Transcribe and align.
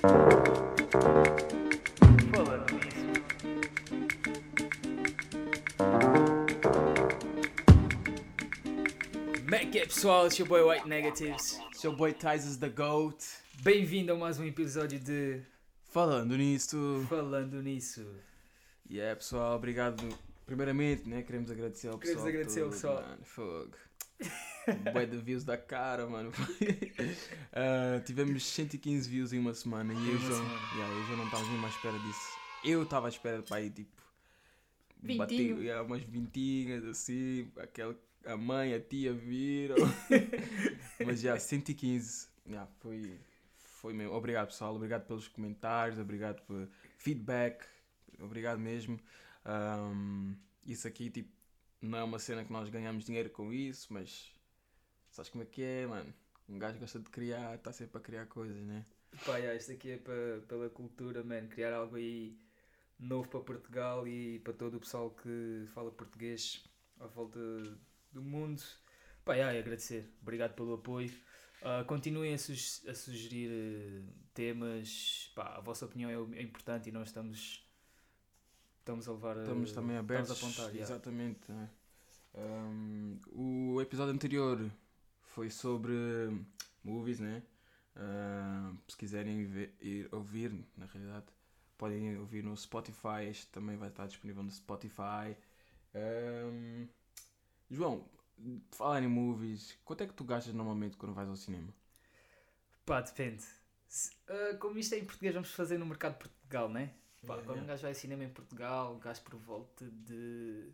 Falando. 0.00 0.40
Como 9.42 9.54
é 9.54 9.66
que 9.66 9.78
é 9.78 9.84
pessoal? 9.86 10.26
It's 10.26 10.38
your 10.38 10.48
boy 10.48 10.62
White 10.62 10.88
Negatives. 10.88 11.60
Seu 11.74 11.94
boy 11.94 12.14
Tyzes 12.14 12.56
the 12.56 12.70
Goat. 12.70 13.22
Bem-vindo 13.62 14.12
a 14.12 14.16
mais 14.16 14.38
um 14.38 14.44
episódio 14.44 14.98
de 14.98 15.42
Falando 15.84 16.34
nisto. 16.36 17.04
Falando 17.08 17.60
Nisso. 17.62 18.06
E 18.88 18.96
yeah, 18.96 19.14
pessoal, 19.14 19.56
obrigado. 19.56 20.08
Primeiramente, 20.46 21.06
né? 21.08 21.22
Queremos 21.22 21.50
agradecer 21.50 21.88
ao 21.88 21.98
Queremos 21.98 22.22
pessoal. 22.22 22.28
agradecer 22.28 22.62
ao 22.62 22.70
pessoal. 22.70 23.02
Mano, 23.02 23.24
fogo. 23.24 23.76
Bué 24.92 25.06
de 25.06 25.16
views 25.18 25.44
da 25.44 25.56
cara, 25.56 26.06
mano. 26.06 26.30
Ah, 27.52 28.00
tivemos 28.06 28.44
115 28.46 29.08
views 29.10 29.32
em 29.32 29.38
uma 29.40 29.52
semana 29.52 29.92
e 29.92 30.08
eu 30.08 30.18
já, 30.18 30.28
yeah, 30.28 30.94
eu 30.94 31.06
já 31.08 31.16
não 31.16 31.24
estava 31.24 31.44
mesmo 31.44 31.66
à 31.66 31.68
espera 31.68 31.98
disso. 31.98 32.38
Eu 32.64 32.82
estava 32.84 33.06
à 33.06 33.08
espera 33.08 33.42
para 33.42 33.60
ir 33.60 33.70
tipo. 33.70 34.00
Vintinho. 35.02 35.18
Bater, 35.18 35.64
yeah, 35.64 35.82
umas 35.82 36.02
vintinhas 36.02 36.84
assim, 36.84 37.50
aquela, 37.56 37.96
a 38.24 38.36
mãe, 38.36 38.72
a 38.74 38.80
tia 38.80 39.12
viram. 39.12 39.76
Mas 41.04 41.20
já, 41.20 41.38
115. 41.38 42.28
Yeah, 42.46 42.70
foi, 42.78 43.18
foi 43.56 43.92
mesmo. 43.92 44.14
Obrigado 44.14 44.48
pessoal, 44.48 44.76
obrigado 44.76 45.06
pelos 45.06 45.26
comentários, 45.26 45.98
obrigado 45.98 46.40
por 46.42 46.68
feedback, 46.98 47.64
obrigado 48.20 48.60
mesmo. 48.60 49.00
Ahm, 49.44 50.34
isso 50.64 50.86
aqui 50.86 51.10
tipo, 51.10 51.39
não 51.82 51.98
é 51.98 52.04
uma 52.04 52.18
cena 52.18 52.44
que 52.44 52.52
nós 52.52 52.68
ganhamos 52.68 53.04
dinheiro 53.04 53.30
com 53.30 53.52
isso, 53.52 53.92
mas 53.92 54.32
sabes 55.10 55.30
como 55.30 55.44
é 55.44 55.46
que 55.46 55.62
é, 55.62 55.86
mano? 55.86 56.12
Um 56.48 56.58
gajo 56.58 56.78
gosta 56.78 56.98
de 56.98 57.10
criar, 57.10 57.54
está 57.56 57.72
sempre 57.72 57.98
a 57.98 58.00
criar 58.00 58.26
coisas, 58.26 58.62
né? 58.66 58.84
Pá, 59.24 59.36
yeah, 59.38 59.54
isto 59.56 59.72
aqui 59.72 59.90
é 59.92 59.96
pa- 59.98 60.44
pela 60.48 60.68
cultura, 60.70 61.22
man. 61.22 61.46
Criar 61.48 61.72
algo 61.74 61.96
aí 61.96 62.38
novo 62.98 63.28
para 63.28 63.40
Portugal 63.40 64.06
e 64.06 64.38
para 64.40 64.52
todo 64.52 64.76
o 64.76 64.80
pessoal 64.80 65.10
que 65.10 65.64
fala 65.74 65.90
português 65.90 66.62
à 66.98 67.06
volta 67.06 67.38
do 68.12 68.22
mundo. 68.22 68.62
Pá, 69.24 69.34
yeah, 69.34 69.58
agradecer. 69.58 70.08
Obrigado 70.22 70.54
pelo 70.54 70.74
apoio. 70.74 71.10
Ah, 71.62 71.84
continuem 71.84 72.34
a, 72.34 72.38
sus- 72.38 72.86
a 72.88 72.94
sugerir 72.94 73.50
eh, 73.50 74.02
temas. 74.34 75.30
Pá, 75.34 75.56
a 75.56 75.60
vossa 75.60 75.84
opinião 75.84 76.10
é, 76.10 76.38
é 76.38 76.42
importante 76.42 76.88
e 76.88 76.92
nós 76.92 77.08
estamos, 77.08 77.66
estamos 78.90 79.08
a 79.08 79.12
levar. 79.12 79.36
a- 79.38 79.40
Estamos 79.42 79.72
também 79.72 79.96
abertos. 79.96 80.30
Estamos 80.30 80.58
a 80.58 80.62
apontar, 80.62 80.74
yeah. 80.76 80.92
Exatamente. 80.94 81.52
né? 81.52 81.70
Ahm, 82.34 83.18
o 83.32 83.80
episódio 83.80 84.12
anterior 84.14 84.70
foi 85.22 85.50
sobre 85.50 85.92
movies, 86.84 87.20
né? 87.20 87.42
Ahm, 87.96 88.76
se 88.88 88.96
quiserem 88.96 89.44
ver- 89.46 89.74
ir 89.80 90.08
ouvir, 90.12 90.52
na 90.76 90.86
realidade, 90.86 91.26
podem 91.76 92.16
ouvir 92.18 92.42
no 92.44 92.56
Spotify. 92.56 93.24
Este 93.28 93.46
também 93.48 93.76
vai 93.76 93.88
estar 93.88 94.06
disponível 94.06 94.42
no 94.42 94.50
Spotify. 94.50 95.36
Ahm, 95.94 96.86
João, 97.70 98.04
falar 98.72 99.02
em 99.02 99.08
movies, 99.08 99.76
quanto 99.84 100.02
é 100.02 100.06
que 100.06 100.14
tu 100.14 100.24
gastas 100.24 100.54
normalmente 100.54 100.96
quando 100.96 101.14
vais 101.14 101.28
ao 101.28 101.36
cinema? 101.36 101.72
Pá, 102.84 103.00
depende. 103.00 103.44
Se- 103.88 104.10
ah, 104.28 104.56
como 104.58 104.78
isto 104.78 104.94
é 104.94 104.98
em 104.98 105.04
português, 105.04 105.34
vamos 105.34 105.50
fazer 105.50 105.78
no 105.78 105.86
mercado 105.86 106.12
de 106.14 106.18
Portugal, 106.20 106.68
né? 106.68 106.92
Pá, 107.26 107.34
Yeah, 107.34 107.46
quando 107.46 107.56
yeah. 107.58 107.62
um 107.62 107.66
gajo 107.66 107.82
vai 107.82 107.90
ao 107.90 107.94
cinema 107.94 108.24
em 108.24 108.28
Portugal, 108.30 108.96
gasto 108.98 109.22
por 109.24 109.38
volta 109.38 109.84
de. 109.90 110.70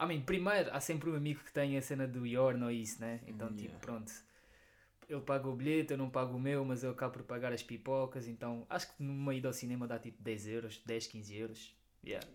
I 0.00 0.06
mean, 0.06 0.20
primeiro, 0.22 0.70
há 0.72 0.80
sempre 0.80 1.10
um 1.10 1.14
amigo 1.16 1.40
que 1.42 1.52
tem 1.52 1.76
a 1.76 1.82
cena 1.82 2.06
do 2.06 2.26
Yorn 2.26 2.62
ou 2.62 2.70
isso, 2.70 3.00
né? 3.00 3.20
Então, 3.26 3.48
tipo, 3.48 3.62
Yeah. 3.62 3.78
pronto. 3.80 4.12
Ele 5.08 5.20
paga 5.20 5.48
o 5.48 5.54
bilhete, 5.54 5.92
eu 5.92 5.98
não 5.98 6.10
pago 6.10 6.36
o 6.36 6.40
meu, 6.40 6.64
mas 6.64 6.82
eu 6.82 6.90
acabo 6.90 7.14
por 7.14 7.22
pagar 7.22 7.52
as 7.52 7.62
pipocas. 7.62 8.26
Então, 8.26 8.66
acho 8.68 8.92
que 8.94 9.02
numa 9.02 9.34
ida 9.34 9.48
ao 9.48 9.54
cinema 9.54 9.86
dá 9.86 9.98
tipo 9.98 10.20
10 10.22 10.46
euros, 10.48 10.82
10, 10.84 11.06
15 11.06 11.34
euros. 11.36 11.76
Yeah. 12.04 12.26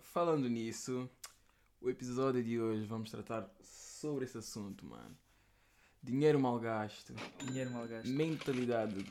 Falando 0.00 0.48
nisso, 0.48 1.08
o 1.80 1.90
episódio 1.90 2.42
de 2.42 2.58
hoje 2.60 2.84
vamos 2.86 3.10
tratar 3.10 3.48
sobre 3.62 4.24
esse 4.24 4.38
assunto, 4.38 4.84
mano. 4.86 5.16
Dinheiro 6.02 6.40
mal 6.40 6.58
gasto, 6.58 7.14
Dinheiro 7.44 7.70
mal 7.70 7.86
gasto. 7.86 8.08
mentalidade 8.08 9.04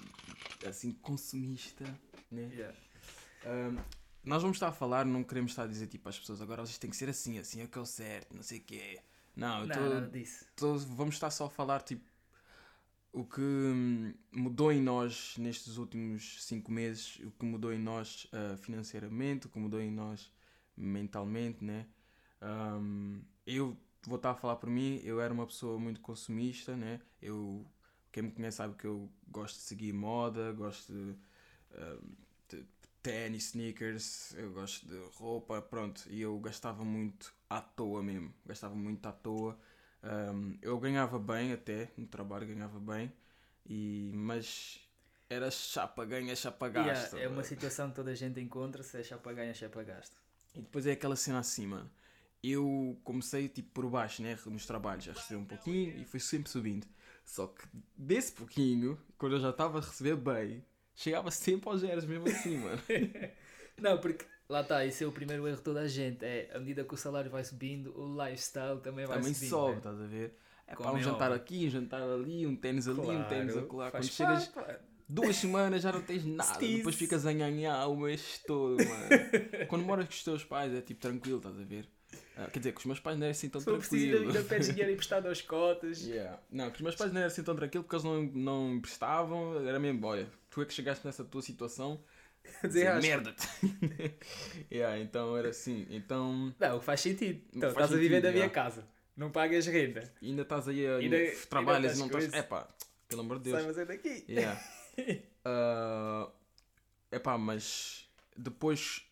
assim 0.67 0.91
consumista, 0.91 1.85
né? 2.31 2.49
Yeah. 2.53 2.77
Ahm, 3.43 3.77
nós 4.23 4.41
vamos 4.41 4.57
estar 4.57 4.67
a 4.69 4.71
falar, 4.71 5.05
não 5.05 5.23
queremos 5.23 5.51
estar 5.51 5.63
a 5.63 5.67
dizer 5.67 5.87
tipo 5.87 6.07
às 6.09 6.17
pessoas 6.19 6.41
agora 6.41 6.65
vocês 6.65 6.77
têm 6.77 6.89
que 6.89 6.95
ser 6.97 7.09
assim, 7.09 7.39
assim 7.39 7.61
é 7.61 7.67
que 7.67 7.77
é 7.77 7.81
o 7.81 7.85
certo, 7.85 8.35
não 8.35 8.43
sei 8.43 8.59
o 8.59 8.63
quê. 8.63 8.99
Não, 9.35 9.61
eu 9.61 9.67
Não, 9.67 9.75
tô- 9.75 9.81
nada 9.89 10.07
disso. 10.07 10.45
tô- 10.55 10.77
vamos 10.79 11.15
estar 11.15 11.31
só 11.31 11.45
a 11.45 11.49
falar 11.49 11.81
tipo 11.81 12.05
o 13.13 13.25
que 13.25 13.41
hum, 13.41 14.13
mudou 14.31 14.71
em 14.71 14.81
nós 14.81 15.35
nestes 15.37 15.77
últimos 15.77 16.43
cinco 16.45 16.71
meses, 16.71 17.19
o 17.25 17.31
que 17.31 17.45
mudou 17.45 17.73
em 17.73 17.79
nós 17.79 18.27
ah, 18.31 18.55
financeiramente, 18.57 19.47
o 19.47 19.49
que 19.49 19.59
mudou 19.59 19.81
em 19.81 19.91
nós 19.91 20.31
mentalmente, 20.77 21.63
né? 21.63 21.87
Ahm, 22.41 23.21
eu 23.45 23.77
vou 24.07 24.15
estar 24.17 24.31
a 24.31 24.35
falar 24.35 24.55
por 24.57 24.69
mim, 24.69 24.99
eu 25.03 25.19
era 25.21 25.33
uma 25.33 25.45
pessoa 25.45 25.77
muito 25.79 25.99
consumista, 26.01 26.75
né? 26.75 27.01
Eu, 27.21 27.65
quem 28.11 28.23
me 28.23 28.31
conhece 28.31 28.57
sabe 28.57 28.75
que 28.75 28.85
eu 28.87 29.09
gosto 29.27 29.57
de 29.57 29.63
seguir 29.63 29.93
moda, 29.93 30.51
gosto 30.53 30.93
de, 30.93 31.15
ahm, 31.75 32.15
de 32.49 32.65
ténis, 33.01 33.47
sneakers, 33.47 34.33
eu 34.35 34.51
gosto 34.51 34.87
de 34.87 34.97
roupa, 35.15 35.61
pronto, 35.61 36.03
e 36.09 36.21
eu 36.21 36.37
gastava 36.39 36.83
muito 36.83 37.33
à 37.49 37.61
toa 37.61 38.03
mesmo, 38.03 38.33
gastava 38.45 38.75
muito 38.75 39.05
à 39.07 39.11
toa. 39.11 39.57
Um, 40.03 40.57
eu 40.61 40.79
ganhava 40.79 41.19
bem 41.19 41.53
até, 41.53 41.91
no 41.97 42.07
trabalho 42.07 42.47
ganhava 42.47 42.79
bem, 42.79 43.11
e, 43.65 44.11
mas 44.13 44.79
era 45.29 45.49
chapa 45.49 46.03
ganha, 46.05 46.35
chapa 46.35 46.67
Yeah, 46.67 46.91
gasta. 46.93 47.19
é 47.19 47.27
uma 47.27 47.43
situação 47.43 47.89
que 47.89 47.95
toda 47.95 48.11
a 48.11 48.15
gente 48.15 48.39
encontra, 48.39 48.83
se 48.83 48.99
é 48.99 49.03
chapa 49.03 49.31
ganha, 49.33 49.53
chapa 49.53 49.83
gasto. 49.83 50.15
E 50.55 50.61
depois 50.61 50.85
é 50.85 50.91
aquela 50.91 51.15
cena 51.15 51.41
mano. 51.67 51.89
Eu 52.43 52.99
comecei 53.03 53.47
tipo 53.47 53.69
por 53.71 53.89
baixo, 53.89 54.21
né? 54.21 54.37
Nos 54.45 54.65
trabalhos, 54.65 55.07
a 55.07 55.13
receber 55.13 55.39
um 55.39 55.45
pouquinho 55.45 55.95
e 56.01 56.05
foi 56.05 56.19
sempre 56.19 56.49
subindo. 56.49 56.87
Só 57.23 57.47
que 57.47 57.65
desse 57.95 58.31
pouquinho, 58.31 58.99
quando 59.17 59.35
eu 59.35 59.39
já 59.39 59.51
estava 59.51 59.77
a 59.77 59.81
receber 59.81 60.15
bem, 60.15 60.65
chegava 61.01 61.31
sempre 61.31 61.69
aos 61.69 61.81
zeros 61.81 62.05
mesmo 62.05 62.27
assim, 62.27 62.57
mano. 62.57 62.81
Não, 63.79 63.97
porque 63.97 64.25
lá 64.47 64.61
está, 64.61 64.85
esse 64.85 65.03
é 65.03 65.07
o 65.07 65.11
primeiro 65.11 65.47
erro 65.47 65.57
de 65.57 65.63
toda 65.63 65.81
a 65.81 65.87
gente. 65.87 66.23
É, 66.23 66.51
à 66.53 66.59
medida 66.59 66.83
que 66.83 66.93
o 66.93 66.97
salário 66.97 67.31
vai 67.31 67.43
subindo, 67.43 67.97
o 67.99 68.23
lifestyle 68.23 68.79
também 68.79 69.05
vai 69.05 69.17
Também 69.17 69.33
subindo. 69.33 69.49
sobe, 69.49 69.71
né? 69.71 69.77
estás 69.77 70.01
a 70.01 70.05
ver? 70.05 70.37
É 70.67 70.75
para 70.75 70.93
um 70.93 70.97
é 70.97 71.01
jantar 71.01 71.31
aqui, 71.31 71.65
um 71.67 71.69
jantar 71.69 72.01
ali, 72.01 72.45
um 72.45 72.55
tênis 72.55 72.87
ali, 72.87 72.99
um 72.99 73.23
tênis 73.23 73.53
Claro, 73.53 73.65
acolá. 73.65 73.91
Quando 73.91 74.03
chegas 74.05 74.47
claro. 74.47 74.79
Duas 75.13 75.35
semanas 75.35 75.81
já 75.83 75.91
não 75.91 76.01
tens 76.01 76.25
nada, 76.25 76.53
Steez. 76.53 76.77
depois 76.77 76.95
ficas 76.95 77.25
a 77.25 77.33
nhanhar 77.33 77.89
o 77.89 77.95
mês 77.97 78.41
todo, 78.47 78.77
mano. 78.77 79.09
Quando 79.67 79.83
moras 79.85 80.05
com 80.05 80.11
os 80.13 80.23
teus 80.23 80.43
pais 80.43 80.73
é 80.73 80.81
tipo 80.81 80.99
tranquilo, 81.01 81.37
estás 81.37 81.59
a 81.59 81.63
ver? 81.63 81.87
Ah, 82.35 82.47
quer 82.51 82.59
dizer, 82.59 82.71
com 82.73 82.79
os 82.79 82.85
meus 82.85 82.99
pais 82.99 83.17
não 83.17 83.25
era 83.25 83.31
assim 83.31 83.49
tão 83.49 83.61
for 83.61 83.77
preciso, 83.77 84.17
ainda, 84.17 84.43
pedes 84.43 84.67
dinheiro 84.69 84.91
emprestado 84.91 85.27
aos 85.27 85.41
cotas. 85.41 86.01
Yeah. 86.07 86.39
Não, 86.49 86.69
que 86.69 86.77
os 86.77 86.81
meus 86.81 86.95
pais 86.95 87.11
não 87.11 87.19
eram 87.19 87.27
assim 87.27 87.43
tão 87.43 87.55
tranquilo 87.55 87.83
porque 87.83 87.95
eles 87.95 88.03
não, 88.03 88.21
não 88.23 88.73
emprestavam, 88.75 89.65
era 89.67 89.79
mesmo, 89.79 90.05
olha, 90.05 90.27
tu 90.49 90.61
é 90.61 90.65
que 90.65 90.73
chegaste 90.73 91.05
nessa 91.05 91.23
tua 91.23 91.41
situação, 91.41 92.03
Dizer, 92.63 92.87
"Ah, 92.87 92.99
merda 92.99 93.35
yeah, 94.71 94.97
então 94.99 95.37
era 95.37 95.49
assim, 95.49 95.85
então 95.89 96.53
Não, 96.59 96.81
faz 96.81 97.01
sentido. 97.01 97.41
Então, 97.53 97.69
Faz 97.71 97.85
estás 97.85 97.91
a 97.91 97.95
viver 97.95 98.15
sentido, 98.15 98.23
da 98.23 98.31
minha 98.31 98.45
já. 98.45 98.49
casa. 98.49 98.87
Não 99.15 99.29
pagas 99.29 99.67
renda. 99.67 100.11
ainda 100.21 100.41
estás 100.41 100.67
aí 100.67 100.87
a 100.87 100.95
Ainda- 100.97 101.17
trabalhas 101.49 101.93
ainda 101.93 102.05
e 102.07 102.11
não 102.11 102.19
estás. 102.19 102.43
Epá, 102.43 102.67
pelo 103.07 103.21
amor 103.21 103.37
de 103.37 103.43
Deus. 103.51 103.57
Sai 103.57 103.65
fazer 103.67 103.85
daqui. 103.85 104.25
Yeah. 104.27 104.59
Ah, 105.43 106.29
epá, 107.11 107.35
mas 107.35 108.07
depois 108.37 109.03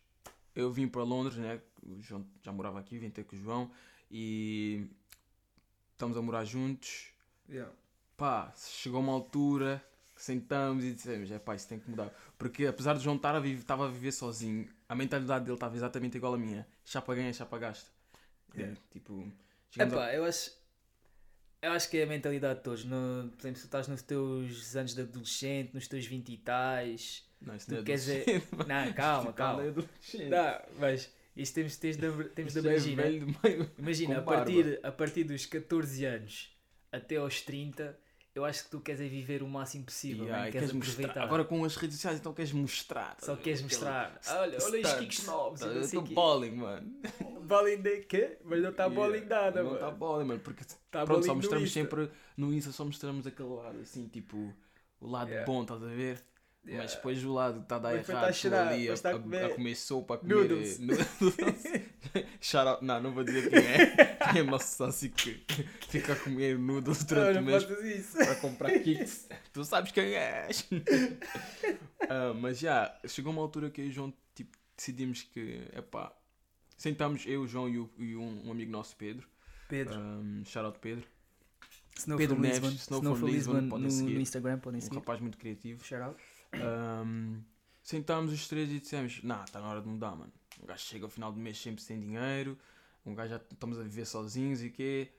eu 0.55 0.71
vim 0.71 0.87
para 0.87 1.01
Londres, 1.03 1.37
né? 1.37 1.59
O 1.81 1.99
João 2.01 2.23
já 2.43 2.51
morava 2.51 2.79
aqui, 2.79 2.99
vim 2.99 3.09
ter 3.09 3.23
com 3.23 3.35
o 3.35 3.39
João 3.39 3.71
e 4.11 4.87
estamos 5.93 6.15
a 6.17 6.21
morar 6.21 6.45
juntos. 6.45 7.07
Yeah. 7.49 7.73
Pá, 8.15 8.53
chegou 8.55 8.99
uma 9.01 9.11
altura 9.13 9.83
que 10.15 10.21
sentamos 10.21 10.83
e 10.83 10.93
dissemos: 10.93 11.31
é 11.31 11.39
pá, 11.39 11.55
isso 11.55 11.67
tem 11.67 11.79
que 11.79 11.89
mudar. 11.89 12.13
Porque 12.37 12.67
apesar 12.67 12.93
de 12.95 13.03
João 13.03 13.15
estar 13.15 13.33
a 13.35 13.39
viver, 13.39 13.61
estava 13.61 13.85
a 13.87 13.91
viver 13.91 14.11
sozinho, 14.11 14.69
a 14.87 14.93
mentalidade 14.93 15.45
dele 15.45 15.55
estava 15.55 15.75
exatamente 15.75 16.15
igual 16.17 16.35
à 16.35 16.37
minha: 16.37 16.67
chapa 16.85 17.15
ganha, 17.15 17.33
chapa 17.33 17.57
gasta. 17.57 17.89
Yeah. 18.53 18.75
É, 18.77 18.93
tipo, 18.93 19.31
chegamos 19.71 19.93
a- 19.95 19.97
Epá, 19.97 20.13
eu 20.15 20.25
acho. 20.25 20.58
Eu 21.61 21.71
acho 21.73 21.89
que 21.89 21.97
é 21.97 22.03
a 22.03 22.07
mentalidade 22.07 22.59
de 22.59 22.63
todos. 22.63 22.85
No, 22.85 23.29
por 23.35 23.41
exemplo, 23.41 23.57
se 23.57 23.63
tu 23.63 23.65
estás 23.65 23.87
nos 23.87 24.01
teus 24.01 24.75
anos 24.75 24.93
de 24.95 25.01
adolescente, 25.01 25.73
nos 25.73 25.87
teus 25.87 26.05
20 26.05 26.29
e 26.29 26.37
tais. 26.37 27.25
Não, 27.41 27.55
isso 27.55 27.71
não 27.71 27.79
é 27.79 27.83
queres 27.83 28.07
é- 28.07 28.21
adolescente, 28.21 28.47
mano. 28.55 28.69
Não, 28.69 28.93
calma, 28.93 29.23
Não 29.25 29.29
é 29.29 29.33
calma. 29.33 29.63
Não, 30.29 30.61
mas 30.79 31.13
isto 31.35 31.55
temos, 31.55 31.75
temos 31.77 31.97
de, 31.97 32.23
temos 32.29 32.53
de 32.53 32.59
é 32.59 32.61
imaginar. 32.61 33.03
meio- 33.03 33.71
Imagina, 33.77 34.17
a 34.19 34.21
partir, 34.21 34.79
a 34.83 34.91
partir 34.91 35.23
dos 35.25 35.45
14 35.45 36.05
anos 36.05 36.55
até 36.91 37.17
aos 37.17 37.41
30, 37.41 37.97
eu 38.33 38.45
acho 38.45 38.63
que 38.63 38.69
tu 38.69 38.79
queres 38.79 39.01
é 39.01 39.07
viver 39.07 39.43
o 39.43 39.47
máximo 39.47 39.83
possível. 39.85 40.25
Yeah, 40.25 40.47
e 40.47 40.51
queres 40.51 40.71
queres 40.71 40.89
aproveitar. 40.89 41.23
Agora 41.23 41.43
com 41.43 41.63
as 41.65 41.75
redes 41.75 41.97
sociais, 41.97 42.19
então 42.19 42.33
queres 42.33 42.53
mostrar. 42.53 43.17
Só 43.19 43.35
queres 43.35 43.61
mostrar. 43.61 44.19
Olha, 44.27 44.57
olha 44.63 44.81
os 44.81 44.93
kicks 44.93 45.25
novos. 45.25 45.61
Eu 45.61 45.89
tô 45.89 46.03
quê. 46.03 46.13
bowling, 46.13 46.51
mano. 46.51 47.01
Bowling 47.49 47.81
de 47.81 47.99
quê? 48.01 48.37
Mas 48.45 48.61
não 48.61 48.69
está 48.69 48.87
bowling 48.87 49.25
nada, 49.25 49.61
Não 49.63 49.71
mano. 49.71 49.75
está 49.75 49.91
bowling, 49.91 50.25
mano. 50.25 50.39
Porque 50.39 50.63
Tá 50.91 51.05
pronto, 51.05 51.25
só 51.25 51.35
mostramos 51.35 51.67
Insta. 51.69 51.79
sempre 51.81 52.09
no 52.37 52.53
Insta, 52.53 52.71
só 52.71 52.85
mostramos 52.85 53.25
aquele 53.27 53.49
lado 53.49 53.79
assim, 53.79 54.07
tipo, 54.07 54.53
o 55.01 55.07
lado 55.09 55.29
Yeah. 55.29 55.45
bom, 55.51 55.61
estás 55.63 55.81
a 55.83 55.87
ver? 55.87 56.23
Yeah. 56.65 56.83
Mas 56.83 56.95
depois 56.95 57.21
do 57.21 57.33
lado 57.33 57.61
está 57.61 57.77
a 57.77 57.79
dar 57.79 57.89
depois 57.91 58.09
errado, 58.09 58.51
tá 58.51 58.57
a 58.57 58.67
ali 58.69 58.89
a, 58.91 58.97
tá 58.97 59.09
a 59.11 59.19
comer 59.19 59.45
a 59.45 59.49
comer 59.55 59.75
sopa, 59.75 60.15
a 60.15 60.17
comer 60.17 60.33
noodles. 60.35 60.77
noodles. 60.79 61.63
Shout 62.41 62.67
out, 62.67 62.83
não, 62.85 63.01
não 63.01 63.11
vou 63.13 63.23
dizer 63.23 63.49
quem 63.49 63.59
é. 63.59 63.85
Quem 64.31 64.41
é 64.41 64.43
o 64.43 64.47
nosso 64.47 64.75
sócio 64.75 65.09
que 65.11 65.43
fica 65.87 66.13
a 66.13 66.15
comer 66.17 66.57
noodles 66.59 67.03
durante 67.05 67.35
Não, 67.35 67.41
o 67.41 67.45
não 67.45 67.51
mês 67.51 68.09
para 68.13 68.35
comprar 68.35 68.71
kits. 68.79 69.27
tu 69.53 69.63
sabes 69.63 69.91
quem 69.91 70.13
és. 70.15 70.67
Ah, 72.09 72.33
mas 72.33 72.57
já, 72.59 72.97
chegou 73.07 73.31
uma 73.31 73.41
altura 73.41 73.69
que 73.69 73.81
eu 73.81 73.85
e 73.85 73.89
o 73.89 73.91
João 73.91 74.13
tipo, 74.33 74.57
decidimos 74.75 75.21
que, 75.21 75.61
epá, 75.75 76.11
sentámos 76.79 77.25
eu, 77.27 77.41
o 77.43 77.47
João 77.47 77.69
e, 77.69 77.77
o- 77.77 77.89
e 77.99 78.15
um, 78.15 78.47
um 78.47 78.51
amigo 78.51 78.71
nosso, 78.71 78.95
Pedro. 78.95 79.27
Pedro, 79.67 79.99
Um, 79.99 80.43
shout 80.45 80.65
out 80.65 80.79
Pedro. 80.79 81.05
Snow 81.95 82.17
Pedro 82.17 82.35
from 82.37 82.41
Neves, 82.41 82.59
Lisbon, 82.61 82.75
Snow 82.77 82.99
Snow 82.99 83.11
from 83.15 83.19
from 83.19 83.27
Lisbon, 83.35 83.53
Lisbon 83.53 83.69
podem 83.69 83.85
no, 83.85 83.91
seguir. 83.91 84.13
no 84.15 84.21
Instagram, 84.21 84.59
podem 84.59 84.77
Um 84.79 84.81
seguir. 84.81 84.95
rapaz 84.95 85.19
muito 85.19 85.37
criativo. 85.37 85.83
Shout 85.83 86.01
out. 86.01 86.21
Um, 86.55 87.43
sentámos 87.83 88.31
os 88.33 88.47
três 88.47 88.69
e 88.71 88.79
dissemos: 88.79 89.21
Nah, 89.23 89.43
está 89.43 89.59
na 89.59 89.67
hora 89.67 89.81
de 89.81 89.87
mudar, 89.87 90.15
mano. 90.15 90.31
Um 90.63 90.65
gajo 90.65 90.81
chega 90.83 91.05
ao 91.05 91.09
final 91.09 91.31
do 91.31 91.39
mês 91.39 91.57
sempre 91.61 91.81
sem 91.83 91.99
dinheiro, 91.99 92.57
um 93.05 93.13
gajo 93.13 93.29
já 93.31 93.37
estamos 93.51 93.77
a 93.79 93.83
viver 93.83 94.05
sozinhos 94.05 94.63
e 94.63 94.69
quê? 94.69 95.11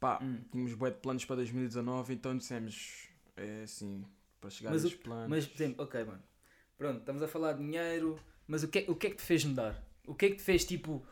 Pá, 0.00 0.18
Hum. 0.22 0.40
tínhamos 0.50 0.74
bué 0.74 0.90
de 0.90 0.98
planos 0.98 1.24
para 1.24 1.36
2019, 1.36 2.14
então 2.14 2.36
dissemos: 2.36 3.08
É 3.36 3.62
assim, 3.64 4.04
para 4.40 4.50
chegar 4.50 4.70
Mas 4.70 4.84
a 4.84 4.86
esses 4.88 4.98
planos. 4.98 5.28
Mas, 5.28 5.46
por 5.46 5.54
exemplo, 5.56 5.84
ok, 5.84 6.04
mano. 6.04 6.22
Pronto, 6.78 7.00
estamos 7.00 7.22
a 7.22 7.28
falar 7.28 7.52
de 7.54 7.58
dinheiro, 7.64 8.18
mas 8.46 8.62
o 8.62 8.68
que, 8.68 8.80
é, 8.80 8.84
o 8.90 8.94
que 8.94 9.08
é 9.08 9.10
que 9.10 9.16
te 9.16 9.22
fez 9.22 9.44
mudar? 9.44 9.83
O 10.06 10.14
que 10.14 10.26
é 10.26 10.30
que 10.30 10.36
te 10.36 10.42
fez, 10.42 10.64
tipo, 10.64 11.04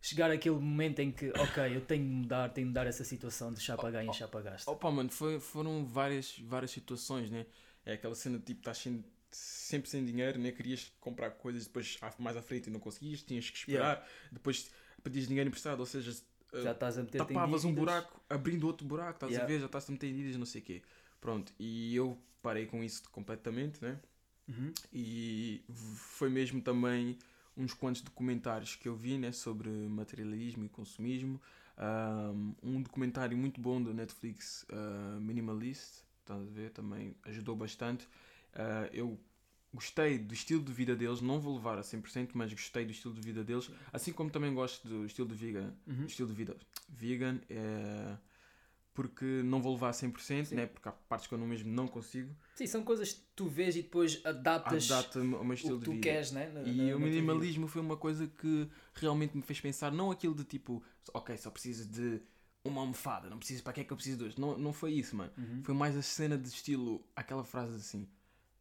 chegar 0.00 0.30
àquele 0.30 0.56
momento 0.56 1.00
em 1.00 1.10
que, 1.10 1.30
ok, 1.30 1.76
eu 1.76 1.80
tenho 1.80 2.04
de 2.04 2.10
mudar, 2.10 2.48
tenho 2.50 2.66
de 2.66 2.70
mudar 2.70 2.86
essa 2.86 3.04
situação 3.04 3.52
de 3.52 3.60
chapa 3.60 3.90
ganha, 3.90 4.12
chapa 4.12 4.40
gasta? 4.40 4.70
Opa, 4.70 4.90
mano, 4.90 5.10
foi, 5.10 5.38
foram 5.40 5.84
várias, 5.84 6.38
várias 6.40 6.70
situações, 6.70 7.30
né? 7.30 7.46
É 7.84 7.94
aquela 7.94 8.14
cena 8.14 8.38
de 8.38 8.44
tipo, 8.44 8.60
estás 8.60 8.78
sem- 8.78 9.04
sempre 9.30 9.88
sem 9.90 10.04
dinheiro, 10.04 10.38
né? 10.38 10.52
Querias 10.52 10.92
comprar 11.00 11.30
coisas, 11.32 11.66
depois 11.66 11.98
mais 12.18 12.36
à 12.36 12.42
frente 12.42 12.68
e 12.68 12.70
não 12.70 12.80
conseguias, 12.80 13.22
tinhas 13.22 13.48
que 13.50 13.56
esperar, 13.58 14.06
depois 14.32 14.70
pedias 15.02 15.26
dinheiro 15.26 15.48
emprestado, 15.48 15.80
ou 15.80 15.86
seja, 15.86 16.10
uh, 16.52 16.62
Já 16.62 16.72
estás 16.72 16.98
a 16.98 17.02
meter 17.02 17.18
tapavas 17.18 17.64
um 17.64 17.74
buraco, 17.74 18.20
abrindo 18.28 18.66
outro 18.66 18.86
buraco, 18.86 19.14
estás 19.14 19.32
Yeah. 19.32 19.44
a 19.44 19.48
ver? 19.48 19.60
Já 19.60 19.66
estás 19.66 19.88
a 19.88 19.92
meter 19.92 20.12
dívidas, 20.12 20.36
não 20.38 20.46
sei 20.46 20.60
o 20.60 20.64
quê. 20.64 20.82
Pronto, 21.20 21.52
e 21.58 21.94
eu 21.94 22.18
parei 22.42 22.66
com 22.66 22.82
isso 22.82 23.02
completamente, 23.10 23.82
né? 23.82 23.98
Uhum. 24.48 24.72
E 24.92 25.62
foi 25.68 26.30
mesmo 26.30 26.60
também 26.62 27.18
uns 27.58 27.74
quantos 27.74 28.00
documentários 28.00 28.76
que 28.76 28.88
eu 28.88 28.94
vi 28.96 29.18
né, 29.18 29.32
sobre 29.32 29.68
materialismo 29.68 30.64
e 30.64 30.68
consumismo. 30.68 31.40
Um, 31.76 32.54
um 32.62 32.82
documentário 32.82 33.36
muito 33.36 33.60
bom 33.60 33.82
da 33.82 33.92
Netflix, 33.92 34.64
uh, 34.70 35.20
Minimalist, 35.20 36.02
estás 36.20 36.40
a 36.40 36.50
ver? 36.50 36.70
Também 36.70 37.14
ajudou 37.24 37.54
bastante. 37.56 38.04
Uh, 38.54 38.88
eu 38.92 39.18
gostei 39.74 40.18
do 40.18 40.32
estilo 40.32 40.62
de 40.62 40.72
vida 40.72 40.96
deles, 40.96 41.20
não 41.20 41.38
vou 41.40 41.54
levar 41.56 41.78
a 41.78 41.82
100%, 41.82 42.30
mas 42.34 42.52
gostei 42.52 42.84
do 42.84 42.90
estilo 42.90 43.12
de 43.12 43.20
vida 43.20 43.44
deles, 43.44 43.70
assim 43.92 44.12
como 44.12 44.30
também 44.30 44.52
gosto 44.54 44.88
do 44.88 45.04
estilo 45.04 45.28
de 45.28 45.34
vegan, 45.34 45.74
Uhum. 45.86 46.06
estilo 46.06 46.28
de 46.28 46.34
vida 46.34 46.56
vegan, 46.88 47.38
eh, 47.50 48.16
porque 48.98 49.24
não 49.44 49.62
vou 49.62 49.74
levar 49.74 49.90
a 49.90 49.92
100%, 49.92 50.46
Sim. 50.46 50.56
né? 50.56 50.66
porque 50.66 50.88
há 50.88 50.90
partes 50.90 51.28
que 51.28 51.32
eu 51.32 51.38
não 51.38 51.46
mesmo 51.46 51.70
não 51.72 51.86
consigo. 51.86 52.34
Sim, 52.56 52.66
são 52.66 52.82
coisas 52.82 53.12
que 53.12 53.20
tu 53.36 53.46
vês 53.46 53.76
e 53.76 53.82
depois 53.82 54.20
adaptas 54.24 54.90
Adapta-me 54.90 55.34
ao 55.36 55.44
meu 55.44 55.52
o 55.52 55.54
estilo 55.54 55.74
que 55.74 55.78
de 55.78 55.84
tu 55.84 55.90
vida. 55.92 56.02
queres, 56.02 56.32
né? 56.32 56.48
na- 56.48 56.62
E 56.62 56.90
na 56.90 56.96
o 56.96 56.98
minimalismo 56.98 57.68
foi 57.68 57.80
uma 57.80 57.96
coisa 57.96 58.26
que 58.26 58.68
realmente 58.94 59.36
me 59.36 59.42
fez 59.44 59.60
pensar, 59.60 59.92
não 59.92 60.10
aquilo 60.10 60.34
de 60.34 60.42
tipo, 60.42 60.82
ok, 61.14 61.36
só 61.38 61.48
preciso 61.48 61.88
de 61.88 62.20
uma 62.64 62.80
almofada, 62.80 63.30
não 63.30 63.38
preciso, 63.38 63.62
para 63.62 63.72
que 63.72 63.82
é 63.82 63.84
que 63.84 63.92
eu 63.92 63.96
preciso 63.96 64.16
de 64.18 64.24
duas? 64.24 64.36
Não, 64.36 64.58
não 64.58 64.72
foi 64.72 64.94
isso, 64.94 65.14
mano. 65.14 65.30
Uhum. 65.38 65.62
Foi 65.62 65.74
mais 65.76 65.96
a 65.96 66.02
cena 66.02 66.36
de 66.36 66.48
estilo, 66.48 67.00
aquela 67.14 67.44
frase 67.44 67.76
assim, 67.76 68.08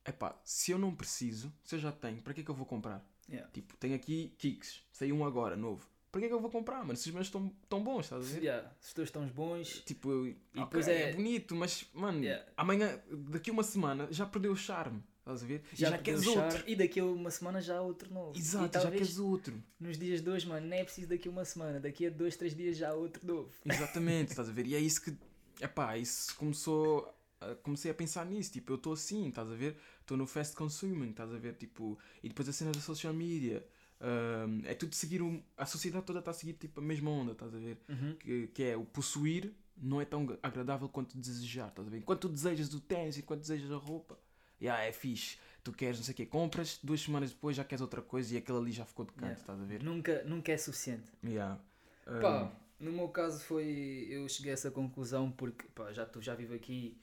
epá, 0.05 0.39
se 0.43 0.69
eu 0.69 0.77
não 0.77 0.93
preciso, 0.93 1.51
se 1.63 1.73
eu 1.73 1.79
já 1.79 1.91
tenho, 1.91 2.21
para 2.21 2.35
que 2.35 2.41
é 2.41 2.43
que 2.43 2.51
eu 2.51 2.55
vou 2.55 2.67
comprar? 2.67 3.03
Yeah. 3.27 3.49
Tipo, 3.51 3.75
tenho 3.77 3.95
aqui 3.95 4.35
kicks, 4.37 4.83
saiu 4.91 5.15
um 5.15 5.25
agora, 5.25 5.57
novo. 5.57 5.89
Para 6.17 6.21
que 6.21 6.25
é 6.25 6.29
que 6.29 6.33
eu 6.33 6.41
vou 6.41 6.49
comprar, 6.49 6.83
mano? 6.83 6.97
Se 6.97 7.09
os 7.09 7.13
meus 7.13 7.27
estão 7.27 7.53
tão 7.69 7.83
bons, 7.83 8.05
estás 8.05 8.25
a 8.25 8.33
ver? 8.33 8.43
Yeah, 8.43 8.71
Se 8.79 8.87
os 8.87 8.93
teus 8.95 9.07
estão 9.09 9.27
bons, 9.27 9.83
Tipo, 9.85 10.09
eu, 10.11 10.27
E 10.27 10.35
depois 10.55 10.87
é... 10.87 11.11
é- 11.11 11.13
bonito, 11.13 11.55
mas, 11.55 11.85
mano, 11.93 12.23
Yeah. 12.23 12.43
amanhã, 12.57 12.99
daqui 13.29 13.51
a 13.51 13.53
uma 13.53 13.61
semana, 13.63 14.07
já 14.09 14.25
perdeu 14.25 14.51
o 14.51 14.55
charme, 14.55 15.03
estás 15.19 15.43
a 15.43 15.45
ver? 15.45 15.61
Já, 15.73 15.91
perdeu 15.91 16.03
queres 16.15 16.25
outro. 16.27 16.63
E 16.65 16.75
daqui 16.75 16.99
a 16.99 17.05
uma 17.05 17.29
semana 17.29 17.61
já 17.61 17.77
há 17.77 17.81
outro 17.81 18.11
novo. 18.11 18.35
Exato, 18.35 18.79
já 18.79 18.89
queres 18.89 19.19
outro. 19.19 19.63
nos 19.79 19.95
dias 19.99 20.25
hoje, 20.25 20.47
mano, 20.47 20.65
não 20.65 20.75
é 20.75 20.83
preciso 20.83 21.07
daqui 21.09 21.27
a 21.27 21.31
uma 21.31 21.45
semana. 21.45 21.79
Daqui 21.79 22.07
a 22.07 22.09
dois, 22.09 22.35
três 22.35 22.55
dias 22.55 22.75
já 22.77 22.89
há 22.89 22.93
outro 22.95 23.23
novo. 23.27 23.51
Exatamente, 23.63 24.31
estás 24.31 24.49
a 24.49 24.51
ver? 24.51 24.65
E 24.65 24.73
é 24.73 24.79
isso 24.79 25.01
que, 25.03 25.15
epá, 25.61 25.95
isso 25.99 26.35
começou, 26.35 27.13
a- 27.39 27.53
comecei 27.61 27.91
a 27.91 27.93
pensar 27.93 28.25
nisso, 28.25 28.51
tipo, 28.53 28.71
eu 28.71 28.77
estou 28.77 28.93
assim, 28.93 29.27
estás 29.29 29.51
a 29.51 29.55
ver? 29.55 29.77
Estou 30.01 30.17
no 30.17 30.25
fast 30.25 30.55
consuming, 30.55 31.11
estás 31.11 31.31
a 31.31 31.37
ver? 31.37 31.53
Tipo, 31.55 31.95
e 32.23 32.29
depois 32.29 32.49
a 32.49 32.53
cena 32.53 32.71
da 32.71 32.79
social 32.81 33.13
media, 33.13 33.63
hum, 34.01 34.61
é 34.65 34.73
tudo 34.73 34.93
seguir, 34.95 35.21
um, 35.21 35.41
a 35.57 35.65
sociedade 35.65 36.05
toda 36.05 36.19
está 36.19 36.31
a 36.31 36.33
seguir, 36.33 36.53
tipo, 36.53 36.79
a 36.79 36.83
mesma 36.83 37.09
onda, 37.11 37.31
estás 37.33 37.53
a 37.53 37.57
ver? 37.57 37.77
Que, 38.19 38.47
que 38.47 38.63
é 38.63 38.77
o 38.77 38.85
possuir 38.85 39.53
não 39.79 40.01
é 40.01 40.05
tão 40.05 40.25
agradável 40.41 40.89
quanto 40.89 41.15
desejar, 41.17 41.67
estás 41.69 41.87
a 41.87 41.91
ver? 41.91 41.97
Enquanto 41.99 42.21
tu 42.21 42.29
desejas 42.29 42.73
o 42.73 42.79
tênis, 42.79 43.17
enquanto 43.17 43.41
desejas 43.41 43.71
a 43.71 43.75
roupa, 43.77 44.17
yeah, 44.59 44.83
é 44.83 44.91
fixe, 44.91 45.37
tu 45.63 45.71
queres 45.71 45.97
não 45.97 46.03
sei 46.03 46.13
o 46.13 46.15
quê, 46.15 46.25
compras, 46.25 46.79
duas 46.81 46.99
semanas 47.01 47.29
depois 47.31 47.55
já 47.55 47.63
queres 47.63 47.81
outra 47.81 48.01
coisa 48.01 48.33
e 48.33 48.37
aquilo 48.37 48.57
ali 48.57 48.71
já 48.71 48.85
ficou 48.85 49.05
de 49.05 49.11
canto, 49.11 49.23
Yeah. 49.25 49.39
estás 49.41 49.61
a 49.61 49.65
ver? 49.65 49.83
Nunca, 49.83 50.23
nunca 50.23 50.51
é 50.51 50.57
suficiente. 50.57 51.11
Yeah. 51.23 51.61
Hum, 52.07 52.19
Pá, 52.21 52.51
no 52.79 52.91
meu 52.91 53.09
caso 53.09 53.39
foi. 53.43 54.07
Eu 54.09 54.27
cheguei 54.29 54.51
a 54.51 54.53
essa 54.53 54.71
conclusão 54.71 55.31
porque 55.31 55.65
pá, 55.75 55.91
já, 55.91 56.05
tu 56.05 56.21
já 56.21 56.33
vivo 56.33 56.53
aqui. 56.55 56.97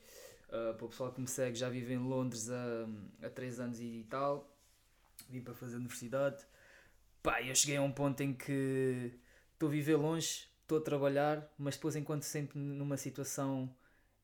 ah, 0.50 0.74
para 0.76 0.86
o 0.86 0.88
pessoal 0.88 1.12
que 1.12 1.20
me 1.20 1.28
segue, 1.28 1.56
já 1.56 1.68
vivo 1.68 1.92
em 1.92 1.98
Londres 1.98 2.48
há, 2.50 2.86
há 3.26 3.30
3 3.30 3.60
anos 3.60 3.78
e 3.80 4.04
tal. 4.10 4.50
Vim 5.28 5.40
para 5.42 5.54
fazer 5.54 5.76
universidade. 5.76 6.44
Pá, 7.24 7.42
eu 7.42 7.54
cheguei 7.56 7.76
a 7.76 7.82
um 7.82 7.90
ponto 7.90 8.20
em 8.22 8.32
que 8.34 9.12
estou 9.54 9.68
a 9.68 9.72
viver 9.72 9.96
longe, 9.96 10.46
estou 10.62 10.78
a 10.78 10.80
trabalhar, 10.80 11.52
mas 11.58 11.74
depois 11.76 11.96
enquanto 11.96 12.22
sempre 12.22 12.58
numa 12.58 12.96
situação 12.98 13.74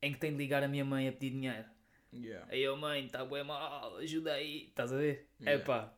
em 0.02 0.12
que 0.12 0.18
tenho 0.20 0.34
de 0.34 0.38
ligar 0.38 0.62
a 0.62 0.68
minha 0.68 0.84
mãe 0.84 1.08
a 1.08 1.12
pedir 1.12 1.30
dinheiro. 1.30 1.66
yeah. 2.12 2.44
Aí 2.48 2.62
eu, 2.62 2.76
mãe, 2.76 3.06
está 3.06 3.24
bem 3.24 3.44
mal, 3.44 3.96
ajuda 3.98 4.34
aí. 4.34 4.66
Estás 4.68 4.92
a 4.92 4.96
ver? 4.96 5.26
É 5.46 5.56
Yeah. 5.56 5.64
pá. 5.64 5.94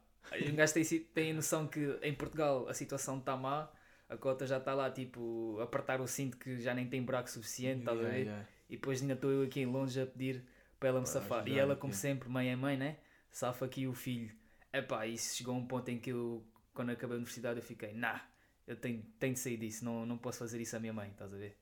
Um 0.51 0.55
gajo 0.57 0.75
tem, 0.75 0.85
tem 0.85 1.31
a 1.33 1.35
noção 1.35 1.67
que 1.67 1.99
em 2.03 2.15
Portugal 2.15 2.69
a 2.69 2.75
situação 2.75 3.19
está 3.19 3.37
má, 3.37 3.69
a 4.09 4.17
cota 4.17 4.47
já 4.47 4.59
está 4.59 4.75
lá, 4.75 4.91
tipo, 4.91 5.59
a 5.61 5.65
apertar 5.65 6.01
o 6.01 6.07
cinto 6.07 6.37
que 6.39 6.61
já 6.61 6.75
nem 6.75 6.89
tem 6.89 7.03
buraco 7.03 7.29
suficiente, 7.31 7.81
estás 7.81 7.99
a 7.99 8.01
Yeah, 8.01 8.15
ver? 8.15 8.25
yeah. 8.27 8.47
E 8.71 8.77
depois 8.77 9.03
ainda 9.03 9.15
estou 9.15 9.31
eu 9.31 9.43
aqui 9.43 9.61
em 9.61 9.67
Londres 9.67 9.99
a 9.99 10.07
pedir 10.07 10.45
para 10.79 10.89
ela 10.91 11.01
me 11.01 11.07
Para 11.07 11.13
safar. 11.13 11.49
E 11.49 11.59
ela, 11.59 11.77
como 11.77 11.93
sempre, 11.93 12.29
mãe 12.29 12.51
é 12.51 12.57
mãe, 12.57 12.77
né? 12.77 12.97
Safa 13.31 13.65
aqui 13.67 13.87
o 13.87 13.93
filho. 13.95 14.31
É 14.73 14.81
pá, 14.83 15.07
isso 15.07 15.37
chegou 15.37 15.55
a 15.55 15.59
um 15.59 15.67
ponto 15.67 15.89
em 15.91 15.99
que 15.99 16.11
eu, 16.11 16.43
quando 16.73 16.91
acabei 16.91 17.17
a 17.17 17.19
universidade, 17.19 17.59
eu 17.61 17.65
fiquei, 17.65 17.93
nah, 17.93 18.21
eu 18.67 18.77
tenho, 18.77 19.03
tenho 19.19 19.35
de 19.35 19.41
sair 19.41 19.57
disso, 19.57 19.85
não, 19.85 20.07
não 20.07 20.19
posso 20.19 20.39
fazer 20.39 20.61
isso 20.61 20.77
à 20.77 20.81
minha 20.81 20.93
mãe, 20.93 21.11
estás 21.11 21.33
a 21.33 21.37
ver? 21.37 21.57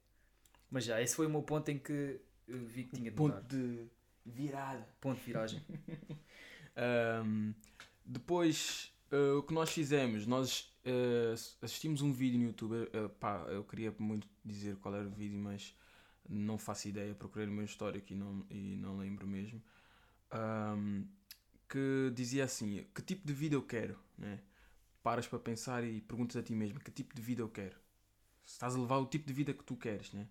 Mas 0.71 0.85
já, 0.85 1.01
esse 1.03 1.17
foi 1.17 1.27
o 1.27 1.31
meu 1.31 1.43
ponto 1.43 1.69
em 1.71 1.79
que 1.79 2.21
eu 2.47 2.65
vi 2.67 2.85
que 2.85 2.97
tinha 2.97 3.11
de 3.11 3.17
mudar. 3.17 3.37
Ponto 3.37 3.49
de 3.49 3.89
virada. 4.25 4.87
Ponto 5.01 5.19
de 5.19 5.25
viragem. 5.25 5.63
Ahm, 6.77 7.53
depois, 8.05 8.93
ah, 9.11 9.39
o 9.39 9.43
que 9.43 9.53
nós 9.53 9.71
fizemos, 9.71 10.27
nós 10.27 10.73
ah, 10.85 11.35
assistimos 11.63 12.03
um 12.03 12.13
vídeo 12.13 12.39
no 12.39 12.47
YouTube. 12.47 12.89
ah, 12.93 13.09
pá, 13.09 13.45
eu 13.49 13.65
queria 13.65 13.95
muito 13.99 14.29
dizer 14.45 14.77
qual 14.77 14.95
era 14.95 15.07
o 15.07 15.11
vídeo, 15.11 15.39
mas 15.39 15.75
não 16.29 16.59
faço 16.59 16.89
ideia. 16.89 17.15
Procurei 17.15 17.47
no 17.47 17.53
meu 17.53 17.65
histórico 17.65 18.13
e 18.13 18.17
não, 18.17 18.47
e 18.51 18.77
não 18.77 18.97
lembro 18.97 19.27
mesmo. 19.27 19.61
Ahm, 20.31 21.05
que 21.69 22.13
dizia 22.15 22.45
assim: 22.45 22.87
Que 22.95 23.03
tipo 23.03 23.27
de 23.27 23.33
vida 23.33 23.55
eu 23.55 23.63
quero? 23.63 23.99
Né? 24.17 24.41
Paras 25.03 25.27
para 25.27 25.39
pensar 25.39 25.83
e 25.85 26.01
perguntas 26.01 26.37
a 26.37 26.43
ti 26.43 26.55
mesmo: 26.55 26.81
Que 26.81 26.91
tipo 26.91 27.15
de 27.15 27.23
vida 27.23 27.43
eu 27.43 27.49
quero? 27.49 27.77
Se 28.45 28.53
estás 28.55 28.75
a 28.75 28.79
levar 28.79 28.99
o 28.99 29.07
tipo 29.07 29.27
de 29.27 29.33
vida 29.33 29.53
que 29.55 29.65
tu 29.65 29.77
queres, 29.77 30.13
né? 30.13 30.27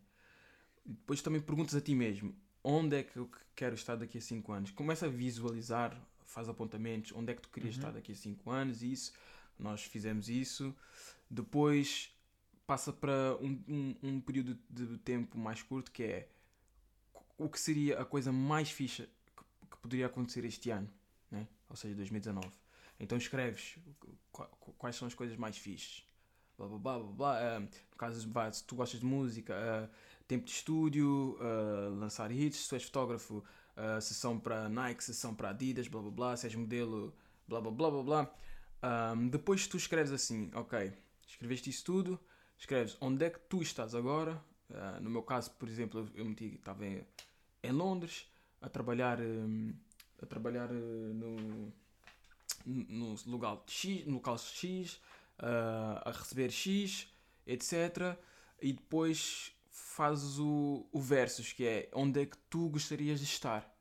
Depois 0.86 1.22
também 1.22 1.42
perguntas 1.42 1.76
a 1.76 1.82
ti 1.82 1.96
mesmo: 1.96 2.36
onde 2.64 2.98
é 2.98 3.04
que 3.04 3.18
eu 3.18 3.30
quero 3.56 3.76
estar 3.76 3.96
daqui 3.96 4.18
a 4.18 4.22
5 4.22 4.52
anos? 4.52 4.72
Começa 4.72 5.06
a 5.06 5.10
visualizar, 5.10 6.00
faz 6.26 6.48
apontamentos, 6.50 7.12
onde 7.16 7.32
é 7.32 7.36
que 7.36 7.42
tu 7.42 7.50
querias 7.50 7.76
Uhum. 7.76 7.80
estar 7.80 7.92
daqui 7.92 8.12
a 8.12 8.16
5 8.16 8.50
anos, 8.52 8.84
isso, 8.84 9.14
nós 9.58 9.84
fizemos 9.84 10.30
isso. 10.30 10.76
Depois 11.30 12.12
passa 12.68 12.94
para 12.94 13.36
um, 13.42 13.64
um, 13.68 13.96
um 14.04 14.22
período 14.22 14.58
de 14.70 14.98
tempo 15.00 15.38
mais 15.38 15.62
curto 15.64 15.92
que 15.92 16.04
é 16.04 16.30
o 17.38 17.50
que 17.50 17.60
seria 17.60 18.00
a 18.00 18.06
coisa 18.06 18.32
mais 18.32 18.70
fixa 18.70 19.08
que, 19.36 19.44
que 19.72 19.78
poderia 19.78 20.06
acontecer 20.06 20.44
este 20.46 20.70
ano, 20.70 20.90
né? 21.32 21.48
ou 21.70 21.76
seja, 21.76 21.96
2019. 21.96 22.48
Então 23.00 23.18
escreves 23.18 23.78
qu- 24.32 24.44
qu- 24.60 24.74
quais 24.74 24.96
são 24.96 25.08
as 25.08 25.14
coisas 25.14 25.38
mais 25.38 25.58
fixes. 25.58 26.04
Blá 26.58 26.68
blá 26.68 26.78
blá 26.78 27.00
blá 27.00 27.12
blá. 27.14 27.38
Ah, 27.40 27.60
no 27.60 27.98
caso, 27.98 28.30
vá, 28.32 28.52
se 28.52 28.64
tu 28.66 28.76
gostas 28.76 29.00
de 29.00 29.06
música, 29.06 29.54
ah, 29.56 29.90
tempo 30.28 30.46
de 30.46 30.52
estúdio, 30.52 31.38
ah, 31.42 31.90
lançar 32.00 32.32
hits, 32.32 32.58
se 32.64 32.70
tu 32.70 32.76
és 32.76 32.84
fotógrafo, 32.84 33.44
sessão 34.02 34.38
para 34.38 34.68
Nike, 34.68 35.02
sessão 35.04 35.34
para 35.34 35.50
Adidas, 35.52 35.88
blá 35.88 36.02
blá 36.02 36.12
blá, 36.12 36.38
se 36.38 36.46
és 36.48 36.56
modelo, 36.56 37.14
blá 37.48 37.62
blá 37.62 37.72
blá 37.72 37.92
blá 37.92 38.04
blá. 38.04 38.36
Ah, 38.82 39.14
depois 39.30 39.68
tu 39.68 39.78
escreves 39.78 40.12
assim, 40.12 40.52
ok, 40.54 40.92
escreveste 41.28 41.70
isso 41.70 41.86
tudo, 41.86 42.20
escreves 42.58 42.98
onde 43.02 43.26
é 43.26 43.30
que 43.30 43.40
tu 43.40 43.62
estás 43.62 43.96
agora. 43.96 44.42
No 45.02 45.10
meu 45.10 45.24
caso, 45.24 45.50
por 45.52 45.68
exemplo, 45.68 46.08
eu 46.14 46.24
meti, 46.26 46.56
estava 46.56 46.86
em, 46.86 47.04
em 47.64 47.72
Londres 47.72 48.28
a 48.62 48.70
trabalhar 48.70 49.20
hum, 49.20 49.74
a 50.22 50.26
trabalhar 50.26 50.70
uh, 50.72 51.14
no, 51.14 51.74
no 52.66 53.16
local 53.26 53.64
X, 53.68 54.06
no 54.06 54.16
local 54.16 54.38
X 54.38 55.00
uh, 55.40 56.02
a 56.06 56.12
receber 56.12 56.52
X, 56.52 57.08
etc. 57.46 58.18
E 58.62 58.74
depois 58.74 59.54
fazes 59.70 60.38
o, 60.40 60.88
o 60.92 61.00
versus, 61.00 61.54
que 61.54 61.66
é 61.66 61.90
onde 61.94 62.22
é 62.22 62.26
que 62.26 62.38
tu 62.50 62.70
gostarias 62.70 63.20
de 63.20 63.26
estar. 63.26 63.76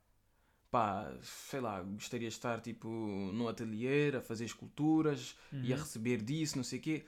Pá, 0.71 1.11
sei 1.23 1.61
lá, 1.61 1.81
gostaria 1.83 2.29
de 2.29 2.35
estar 2.35 2.61
tipo 2.61 2.89
no 2.89 3.49
ateliê 3.49 4.15
a 4.17 4.21
fazer 4.21 4.45
esculturas 4.45 5.35
uhum. 5.53 5.63
e 5.63 5.73
a 5.73 5.77
uhum. 5.77 5.83
receber 5.83 6.23
disso, 6.23 6.57
não 6.57 6.65
sei 6.65 6.79
o 6.79 6.83
quê. 6.83 7.07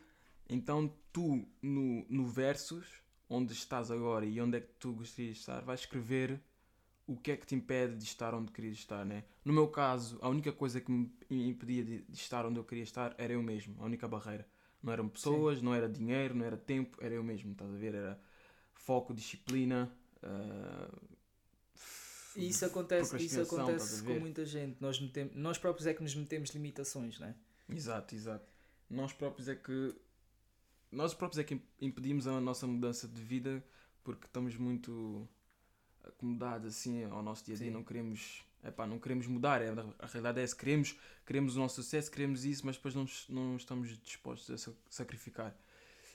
Então 0.49 0.93
tu, 1.12 1.47
no, 1.62 2.07
no 2.09 2.27
versus, 2.27 2.87
onde 3.29 3.53
estás 3.53 3.91
agora 3.91 4.25
e 4.25 4.41
onde 4.41 4.57
é 4.57 4.61
que 4.61 4.73
tu 4.79 4.93
gostarias 4.93 5.35
de 5.35 5.41
estar, 5.41 5.61
vais 5.62 5.81
escrever 5.81 6.41
o 7.11 7.17
que 7.17 7.33
é 7.33 7.37
que 7.37 7.45
te 7.45 7.57
impede 7.57 7.97
de 7.97 8.05
estar 8.05 8.33
onde 8.35 8.52
querias 8.52 8.76
estar, 8.76 9.05
né? 9.05 9.25
No 9.45 9.52
meu 9.52 9.67
caso, 9.67 10.17
a 10.23 10.29
única 10.29 10.52
coisa 10.52 10.81
que 10.81 10.93
me 10.93 11.11
impedia 11.29 11.83
de, 11.83 12.02
de 12.02 12.17
estar 12.17 12.47
onde 12.47 12.61
eu 12.61 12.62
queria 12.62 12.85
estar 12.85 13.17
era 13.19 13.33
eu 13.33 13.43
mesmo, 13.43 13.75
a 13.83 13.85
única 13.85 14.07
barreira. 14.07 14.47
Não 14.81 14.93
eram 14.93 15.09
pessoas, 15.09 15.59
Sim. 15.59 15.64
não 15.64 15.75
era 15.75 15.88
dinheiro, 15.88 16.37
não 16.37 16.47
era 16.47 16.57
tempo, 16.57 16.97
era 17.02 17.12
eu 17.12 17.25
mesmo, 17.25 17.50
estás 17.50 17.69
a 17.69 17.76
ver? 17.76 17.97
Era 17.97 18.21
foco, 18.73 19.12
disciplina. 19.12 19.93
Uh, 20.23 21.19
e 22.37 22.49
isso 22.49 22.64
acontece, 22.64 23.17
isso 23.17 23.40
acontece 23.40 24.05
com 24.05 24.21
muita 24.21 24.47
gente. 24.47 24.76
Nós, 24.81 25.00
metemos, 25.00 25.35
nós 25.35 25.59
próprios 25.59 25.88
é 25.88 25.93
que 25.93 26.05
nos 26.05 26.14
metemos 26.14 26.50
limitações, 26.50 27.19
não 27.19 27.26
é? 27.26 27.35
Exato, 27.69 28.14
exato. 28.14 28.47
Nós 28.88 29.12
próprios 29.12 29.49
é 29.49 29.57
que 29.57 29.97
nós 30.93 31.12
próprios 31.12 31.38
é 31.40 31.45
que 31.45 31.61
impedimos 31.81 32.29
a 32.29 32.40
nossa 32.40 32.69
mudança 32.69 33.09
de 33.09 33.21
vida 33.21 33.64
porque 34.05 34.26
estamos 34.26 34.57
muito 34.57 35.29
acomodados 36.04 36.69
assim 36.69 37.04
ao 37.04 37.23
nosso 37.23 37.45
dia 37.45 37.54
a 37.54 37.59
dia, 37.59 37.69
Sim. 37.69 37.73
não 37.73 37.85
queremos, 37.85 38.45
epá, 38.64 38.87
não 38.87 38.99
queremos 38.99 39.26
mudar, 39.26 39.62
é, 39.62 39.69
a 39.99 40.07
realidade 40.07 40.40
é 40.40 40.42
essa, 40.42 40.57
queremos, 40.57 40.97
queremos 41.26 41.57
o 41.57 41.59
nosso 41.59 41.83
sucesso, 41.83 42.11
queremos 42.11 42.45
isso, 42.45 42.64
mas 42.64 42.76
depois 42.76 42.95
não, 42.95 43.07
não 43.28 43.57
estamos 43.57 43.99
dispostos 44.02 44.69
a 44.69 44.73
sacrificar. 44.88 45.57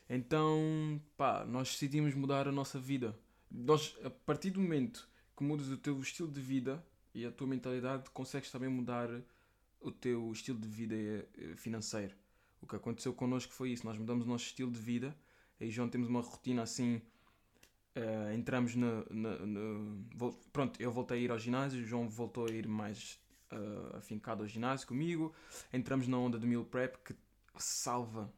Então, 0.10 1.02
pá, 1.18 1.46
nós 1.46 1.72
decidimos 1.72 2.14
mudar 2.14 2.48
a 2.48 2.52
nossa 2.52 2.80
vida. 2.80 3.18
Nós, 3.50 3.98
a 4.04 4.10
partir 4.10 4.52
do 4.52 4.60
momento 4.60 5.10
que 5.36 5.44
mudas 5.44 5.70
o 5.70 5.78
teu 5.78 6.00
estilo 6.00 6.32
de 6.32 6.42
vida 6.42 6.84
e 7.14 7.26
a 7.26 7.32
tua 7.32 7.48
mentalidade, 7.48 8.10
consegues 8.12 8.52
também 8.52 8.70
mudar 8.70 9.10
o 9.80 9.92
teu 9.92 10.32
estilo 10.32 10.60
de 10.60 10.68
vida 10.68 10.96
eh, 10.96 11.56
financeiro. 11.56 12.16
O 12.62 12.68
que 12.68 12.76
aconteceu 12.76 13.14
connosco 13.14 13.54
foi 13.54 13.72
isso, 13.72 13.86
nós 13.86 13.98
mudamos 13.98 14.26
o 14.26 14.30
nosso 14.30 14.46
estilo 14.46 14.72
de 14.72 14.80
vida, 14.80 15.16
aí 15.60 15.70
já 15.70 15.88
temos 15.88 16.08
uma 16.08 16.22
rotina 16.22 16.64
assim 16.64 17.02
Uh, 17.96 18.34
entramos 18.34 18.76
no, 18.76 19.06
no, 19.10 19.46
no, 19.46 20.34
Pronto, 20.52 20.82
eu 20.82 20.92
voltei 20.92 21.18
a 21.18 21.22
ir 21.22 21.32
ao 21.32 21.40
ginásio, 21.40 21.82
o 21.82 21.86
João 21.86 22.10
voltou 22.10 22.46
a 22.46 22.52
ir 22.52 22.68
mais 22.68 23.18
uh, 23.54 23.96
afincado 23.96 24.44
ao 24.44 24.48
ginásio 24.48 24.86
comigo. 24.86 25.34
Entramos 25.72 26.06
na 26.08 26.18
onda 26.18 26.38
do 26.38 26.46
meal 26.46 26.66
prep 26.66 26.98
que 27.06 27.16
salva, 27.58 28.30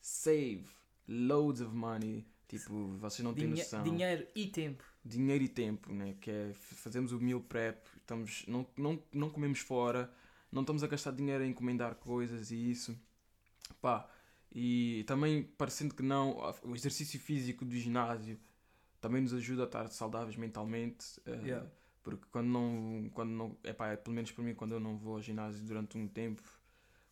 save 0.00 0.66
loads 1.08 1.60
of 1.60 1.74
money. 1.74 2.24
Tipo, 2.46 2.96
vocês 2.98 3.24
não 3.24 3.34
têm 3.34 3.48
Dinhe 3.48 3.58
noção. 3.58 3.82
Dinheiro 3.82 4.26
e 4.34 4.46
tempo. 4.46 4.84
Dinheiro 5.04 5.44
e 5.44 5.48
tempo, 5.48 5.92
né? 5.92 6.14
Que 6.20 6.30
é 6.30 6.52
fazemos 6.52 7.12
o 7.12 7.20
meal 7.20 7.40
prep, 7.40 7.84
estamos, 7.96 8.44
não, 8.46 8.66
não, 8.76 9.02
não 9.12 9.30
comemos 9.30 9.60
fora, 9.60 10.12
não 10.50 10.62
estamos 10.62 10.84
a 10.84 10.86
gastar 10.86 11.12
dinheiro 11.12 11.42
a 11.42 11.46
encomendar 11.46 11.96
coisas 11.96 12.50
e 12.50 12.70
isso. 12.70 12.96
Pá, 13.80 14.08
e 14.52 15.04
também 15.06 15.42
parecendo 15.42 15.94
que 15.94 16.02
não, 16.02 16.36
o 16.64 16.74
exercício 16.74 17.18
físico 17.18 17.64
do 17.64 17.74
ginásio 17.76 18.38
também 19.00 19.22
nos 19.22 19.32
ajuda 19.32 19.62
a 19.62 19.66
estar 19.66 19.88
saudáveis 19.88 20.36
mentalmente. 20.36 21.20
Uh, 21.26 21.46
yeah. 21.46 21.66
Porque 22.02 22.24
quando 22.30 22.48
não, 22.48 23.10
quando 23.12 23.30
não 23.30 23.56
epá, 23.64 23.96
pelo 23.96 24.14
menos 24.14 24.32
para 24.32 24.44
mim, 24.44 24.54
quando 24.54 24.72
eu 24.72 24.80
não 24.80 24.96
vou 24.96 25.14
ao 25.14 25.22
ginásio 25.22 25.64
durante 25.64 25.98
um 25.98 26.08
tempo, 26.08 26.42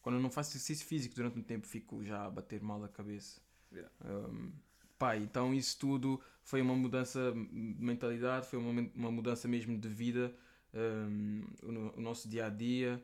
quando 0.00 0.16
eu 0.16 0.22
não 0.22 0.30
faço 0.30 0.52
exercício 0.52 0.86
físico 0.86 1.14
durante 1.14 1.38
um 1.38 1.42
tempo, 1.42 1.66
fico 1.66 2.02
já 2.04 2.24
a 2.24 2.30
bater 2.30 2.62
mal 2.62 2.82
a 2.82 2.88
cabeça. 2.88 3.40
Yeah. 3.72 3.90
Um, 4.04 4.52
pá, 4.98 5.16
então 5.16 5.54
isso 5.54 5.78
tudo 5.78 6.20
foi 6.42 6.62
uma 6.62 6.74
mudança 6.74 7.32
de 7.32 7.84
mentalidade, 7.84 8.46
foi 8.46 8.58
uma, 8.58 8.90
uma 8.94 9.10
mudança 9.10 9.46
mesmo 9.46 9.76
de 9.76 9.88
vida, 9.88 10.34
um, 10.72 11.42
o, 11.62 11.98
o, 11.98 12.00
nosso 12.00 12.28
dia 12.28 12.46
a 12.46 12.48
dia, 12.48 13.02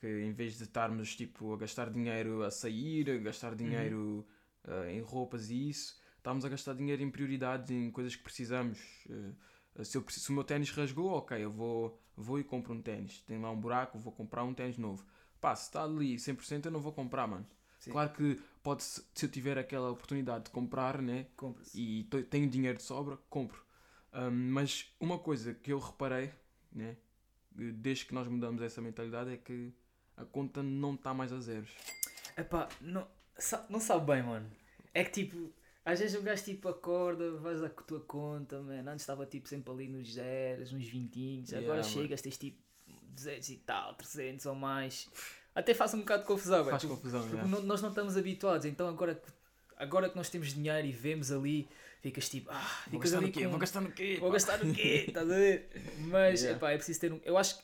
que 0.00 0.06
em 0.06 0.32
vez 0.32 0.56
de 0.56 0.64
estarmos 0.64 1.14
tipo, 1.14 1.52
a 1.52 1.58
gastar 1.58 1.90
dinheiro 1.90 2.42
a 2.42 2.50
sair, 2.50 3.10
a 3.10 3.18
gastar 3.18 3.50
uhum. 3.50 3.56
dinheiro 3.56 4.26
uhum. 4.66 4.80
uh, 4.82 4.88
em 4.88 5.00
roupas 5.00 5.50
e 5.50 5.68
isso, 5.68 6.00
estamos 6.26 6.44
a 6.44 6.48
gastar 6.48 6.74
dinheiro 6.74 7.02
em 7.02 7.10
prioridades, 7.10 7.70
em 7.70 7.88
coisas 7.88 8.16
que 8.16 8.22
precisamos. 8.22 8.80
Uh, 9.08 9.84
se, 9.84 9.96
eu, 9.96 10.04
se 10.08 10.28
o 10.28 10.32
meu 10.32 10.42
ténis 10.42 10.70
rasgou, 10.70 11.12
ok, 11.12 11.38
eu 11.38 11.52
vou, 11.52 12.02
vou 12.16 12.40
e 12.40 12.44
compro 12.44 12.74
um 12.74 12.82
ténis. 12.82 13.20
Tem 13.20 13.40
lá 13.40 13.48
um 13.50 13.60
buraco, 13.60 13.96
vou 13.96 14.12
comprar 14.12 14.42
um 14.42 14.52
ténis 14.52 14.76
novo. 14.76 15.06
Pá, 15.40 15.54
se 15.54 15.66
está 15.66 15.84
ali 15.84 16.16
100% 16.16 16.64
eu 16.64 16.72
não 16.72 16.80
vou 16.80 16.92
comprar, 16.92 17.28
mano. 17.28 17.46
Sim. 17.78 17.92
Claro 17.92 18.10
que 18.12 18.40
pode 18.60 18.82
se 18.82 19.04
eu 19.22 19.28
tiver 19.28 19.56
aquela 19.56 19.88
oportunidade 19.90 20.46
de 20.46 20.50
comprar, 20.50 21.00
né? 21.00 21.26
E 21.72 22.08
tenho 22.28 22.50
dinheiro 22.50 22.78
de 22.78 22.82
sobra, 22.82 23.16
compro. 23.30 23.62
Um, 24.12 24.30
mas 24.30 24.92
uma 24.98 25.20
coisa 25.20 25.54
que 25.54 25.72
eu 25.72 25.78
reparei, 25.78 26.32
né? 26.72 26.96
Desde 27.52 28.04
que 28.04 28.14
nós 28.14 28.26
mudamos 28.26 28.60
essa 28.62 28.80
mentalidade 28.80 29.30
é 29.30 29.36
que 29.36 29.72
a 30.16 30.24
conta 30.24 30.60
não 30.62 30.94
está 30.94 31.14
mais 31.14 31.32
a 31.32 31.38
zeros. 31.38 31.70
Epá, 32.36 32.68
não, 32.80 33.06
não 33.68 33.78
sabe 33.78 34.06
bem, 34.12 34.22
mano. 34.22 34.50
É 34.92 35.04
que 35.04 35.24
tipo, 35.24 35.52
às 35.86 36.00
vezes 36.00 36.20
um 36.20 36.24
gajo 36.24 36.42
tipo 36.42 36.68
acorda, 36.68 37.30
vais 37.36 37.62
à 37.62 37.68
tua 37.68 38.00
conta, 38.00 38.60
man. 38.60 38.90
Antes 38.90 39.02
estava 39.02 39.24
tipo 39.24 39.48
sempre 39.48 39.72
ali 39.72 39.88
nos 39.88 40.14
zeros, 40.14 40.72
uns 40.72 40.88
vintinhos. 40.88 41.54
Agora 41.54 41.78
yeah, 41.78 41.88
chegas, 41.88 42.20
tens 42.20 42.36
tipo 42.36 42.58
200 42.88 43.48
e 43.50 43.56
tal, 43.58 43.94
300 43.94 44.46
ou 44.46 44.56
mais. 44.56 45.08
Até 45.54 45.72
faz 45.74 45.94
um 45.94 46.00
bocado 46.00 46.22
de 46.22 46.26
confusão, 46.26 46.64
Faz 46.64 46.84
confusão, 46.84 47.20
porque 47.20 47.36
yeah. 47.36 47.62
nós 47.62 47.80
não 47.80 47.90
estamos 47.90 48.16
habituados. 48.16 48.66
Então 48.66 48.88
agora, 48.88 49.22
agora 49.76 50.10
que 50.10 50.16
nós 50.16 50.28
temos 50.28 50.52
dinheiro 50.52 50.88
e 50.88 50.90
vemos 50.90 51.30
ali, 51.30 51.68
ficas 52.02 52.28
tipo, 52.28 52.50
ah, 52.50 52.84
vou 52.90 52.98
gastar 52.98 53.20
no 53.20 53.30
quê? 53.30 53.44
Com... 53.44 53.50
Vou 53.50 53.58
gastar 53.60 53.80
no 53.80 53.92
quê? 53.92 54.16
Vou 54.18 54.30
gastar 54.32 54.64
no 54.64 54.74
quê? 54.74 55.04
Estás 55.06 55.30
a 55.30 55.34
ver? 55.36 55.70
Mas 56.00 56.40
yeah. 56.40 56.58
epá, 56.58 56.72
é 56.72 56.76
preciso 56.76 56.98
ter 56.98 57.12
um. 57.12 57.20
Eu 57.24 57.38
acho, 57.38 57.60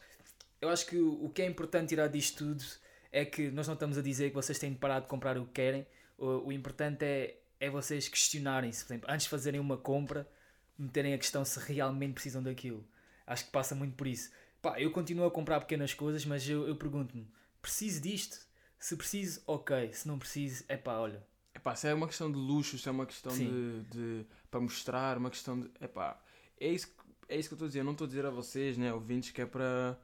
eu 0.60 0.68
acho 0.68 0.86
que 0.86 0.96
o, 0.96 1.24
o 1.24 1.28
que 1.28 1.42
é 1.42 1.46
importante 1.46 1.88
tirar 1.88 2.06
disto 2.06 2.38
tudo 2.38 2.64
é 3.10 3.24
que 3.24 3.50
nós 3.50 3.66
não 3.66 3.74
estamos 3.74 3.98
a 3.98 4.00
dizer 4.00 4.28
que 4.28 4.36
vocês 4.36 4.60
têm 4.60 4.72
de 4.72 4.78
parar 4.78 5.00
de 5.00 5.08
comprar 5.08 5.36
o 5.36 5.44
que 5.44 5.54
querem. 5.54 5.84
O, 6.16 6.46
o 6.46 6.52
importante 6.52 7.04
é 7.04 7.41
é 7.62 7.71
vocês 7.71 8.09
questionarem-se, 8.09 8.85
por 8.85 8.92
exemplo, 8.92 9.09
antes 9.09 9.23
de 9.23 9.31
fazerem 9.31 9.61
uma 9.61 9.76
compra, 9.76 10.28
meterem 10.76 11.14
a 11.14 11.19
questão 11.19 11.45
se 11.45 11.61
realmente 11.61 12.14
precisam 12.14 12.42
daquilo. 12.42 12.85
Acho 13.25 13.45
que 13.45 13.52
passa 13.52 13.73
muito 13.73 13.95
por 13.95 14.09
isso. 14.09 14.33
Pá, 14.61 14.81
eu 14.81 14.90
continuo 14.90 15.25
a 15.25 15.31
comprar 15.31 15.61
pequenas 15.61 15.95
coisas, 15.95 16.26
mas 16.26 16.47
eu, 16.49 16.66
eu 16.66 16.75
pergunto-me: 16.75 17.25
preciso 17.61 18.00
disto? 18.00 18.37
Se 18.81 18.97
preciso, 18.97 19.42
ok. 19.47 19.92
Se 19.92 20.09
não 20.09 20.19
preciso, 20.19 20.64
é 20.69 20.76
pá, 20.76 20.95
olha. 20.95 21.25
É 21.54 21.61
pá, 21.61 21.76
se 21.76 21.87
é 21.87 21.95
uma 21.95 22.09
questão 22.09 22.33
de 22.33 22.37
luxo, 22.37 22.76
se 22.76 22.88
é 22.88 22.90
uma 22.90 23.07
questão 23.07 23.33
de, 23.33 23.83
de. 23.83 24.26
para 24.50 24.59
mostrar, 24.59 25.16
uma 25.16 25.31
questão 25.31 25.61
de. 25.61 25.71
É 25.78 25.87
pá, 25.87 26.21
é 26.59 26.66
isso, 26.66 26.92
é 27.28 27.38
isso 27.38 27.49
que 27.49 27.54
eu 27.54 27.57
estou 27.57 27.66
a 27.66 27.69
dizer. 27.69 27.78
Eu 27.78 27.85
não 27.85 27.92
estou 27.92 28.07
a 28.07 28.09
dizer 28.09 28.26
a 28.26 28.31
vocês, 28.31 28.76
né, 28.76 28.92
ouvintes, 28.92 29.31
que 29.31 29.40
é 29.40 29.47
para. 29.47 29.97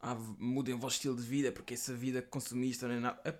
Ah, 0.00 0.14
mudem 0.38 0.74
o 0.74 0.78
vosso 0.78 0.96
estilo 0.96 1.16
de 1.16 1.22
vida, 1.22 1.52
porque 1.52 1.74
essa 1.74 1.92
vida 1.92 2.22
consumista 2.22 2.88
não 2.88 2.94
é 2.94 3.00
nada. 3.00 3.20
É 3.22 3.32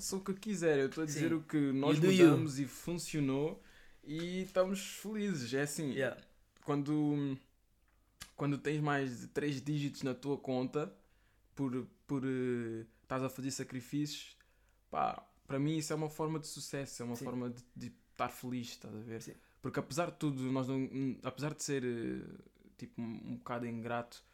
faça 0.00 0.16
o 0.16 0.20
que 0.20 0.32
quiser. 0.32 0.78
Eu 0.78 0.86
estou 0.86 1.02
a 1.02 1.06
dizer 1.06 1.28
Sim. 1.28 1.34
o 1.34 1.42
que 1.42 1.72
nós 1.72 1.98
mudamos 1.98 2.58
you. 2.58 2.64
e 2.64 2.68
funcionou 2.68 3.62
e 4.02 4.42
estamos 4.42 4.80
felizes. 4.80 5.52
É 5.52 5.62
assim, 5.62 5.92
yeah. 5.92 6.20
quando, 6.64 7.38
quando 8.34 8.56
tens 8.56 8.80
mais 8.80 9.20
de 9.20 9.26
3 9.28 9.60
dígitos 9.60 10.02
na 10.02 10.14
tua 10.14 10.38
conta 10.38 10.92
por, 11.54 11.86
por 12.06 12.24
uh, 12.24 12.86
estás 13.02 13.22
a 13.22 13.28
fazer 13.28 13.50
sacrifícios, 13.50 14.36
pá, 14.90 15.22
para 15.46 15.58
mim 15.58 15.76
isso 15.76 15.92
é 15.92 15.96
uma 15.96 16.08
forma 16.08 16.38
de 16.38 16.46
sucesso, 16.46 17.02
é 17.02 17.04
uma 17.04 17.16
Sim. 17.16 17.24
forma 17.24 17.50
de, 17.50 17.62
de, 17.76 17.92
estar 18.12 18.30
feliz, 18.30 18.68
estás 18.68 18.94
a 18.94 19.00
ver? 19.00 19.22
Sim. 19.22 19.34
Porque 19.60 19.78
apesar 19.78 20.10
de 20.10 20.16
tudo, 20.16 20.42
nós 20.50 20.66
não, 20.66 20.88
apesar 21.22 21.54
de 21.54 21.62
ser 21.62 21.84
uh, 21.84 22.38
tipo 22.78 23.00
um, 23.00 23.32
um 23.32 23.36
bocado 23.36 23.66
ingrato, 23.66 24.24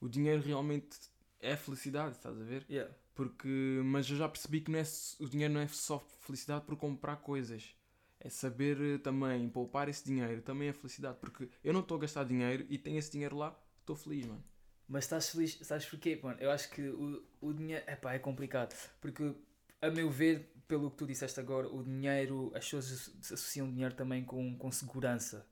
o 0.00 0.08
dinheiro 0.08 0.42
realmente 0.42 0.96
é 1.40 1.56
felicidade, 1.56 2.12
estás 2.16 2.40
a 2.40 2.44
ver? 2.44 2.64
Yeah. 2.70 2.94
Porque, 3.16 3.80
mas 3.82 4.08
eu 4.10 4.16
já 4.16 4.28
percebi 4.28 4.60
que 4.60 4.70
não 4.70 4.78
é, 4.78 4.84
o 5.18 5.26
dinheiro 5.26 5.54
não 5.54 5.60
é 5.60 5.66
só 5.68 5.98
felicidade 6.20 6.66
por 6.66 6.76
comprar 6.76 7.16
coisas. 7.16 7.74
É 8.20 8.28
saber 8.28 8.78
eh, 8.80 8.98
também 8.98 9.48
poupar 9.48 9.88
esse 9.88 10.04
dinheiro, 10.04 10.42
também 10.42 10.68
é 10.68 10.72
felicidade. 10.74 11.16
Porque 11.18 11.48
eu 11.64 11.72
não 11.72 11.80
estou 11.80 11.96
a 11.96 12.00
gastar 12.00 12.24
dinheiro 12.24 12.66
e 12.68 12.78
tenho 12.78 12.98
esse 12.98 13.10
dinheiro 13.10 13.36
lá, 13.36 13.58
estou 13.80 13.96
feliz, 13.96 14.26
mano. 14.26 14.44
Mas 14.86 15.04
estás 15.04 15.30
feliz, 15.30 15.58
sabes 15.62 15.86
porquê, 15.86 16.20
mano? 16.22 16.38
Eu 16.40 16.50
acho 16.50 16.70
que 16.70 16.82
o, 16.82 17.24
o 17.40 17.52
dinheiro, 17.54 17.84
epá, 17.90 18.12
é 18.14 18.18
complicado. 18.18 18.76
Porque, 19.00 19.34
a 19.80 19.90
meu 19.90 20.10
ver, 20.10 20.52
pelo 20.68 20.90
que 20.90 20.98
tu 20.98 21.06
disseste 21.06 21.40
agora, 21.40 21.68
o 21.68 21.82
dinheiro, 21.82 22.52
as 22.54 22.64
pessoas 22.64 23.10
associam 23.32 23.70
dinheiro 23.70 23.94
também 23.94 24.24
com, 24.24 24.56
com 24.58 24.70
segurança. 24.70 25.46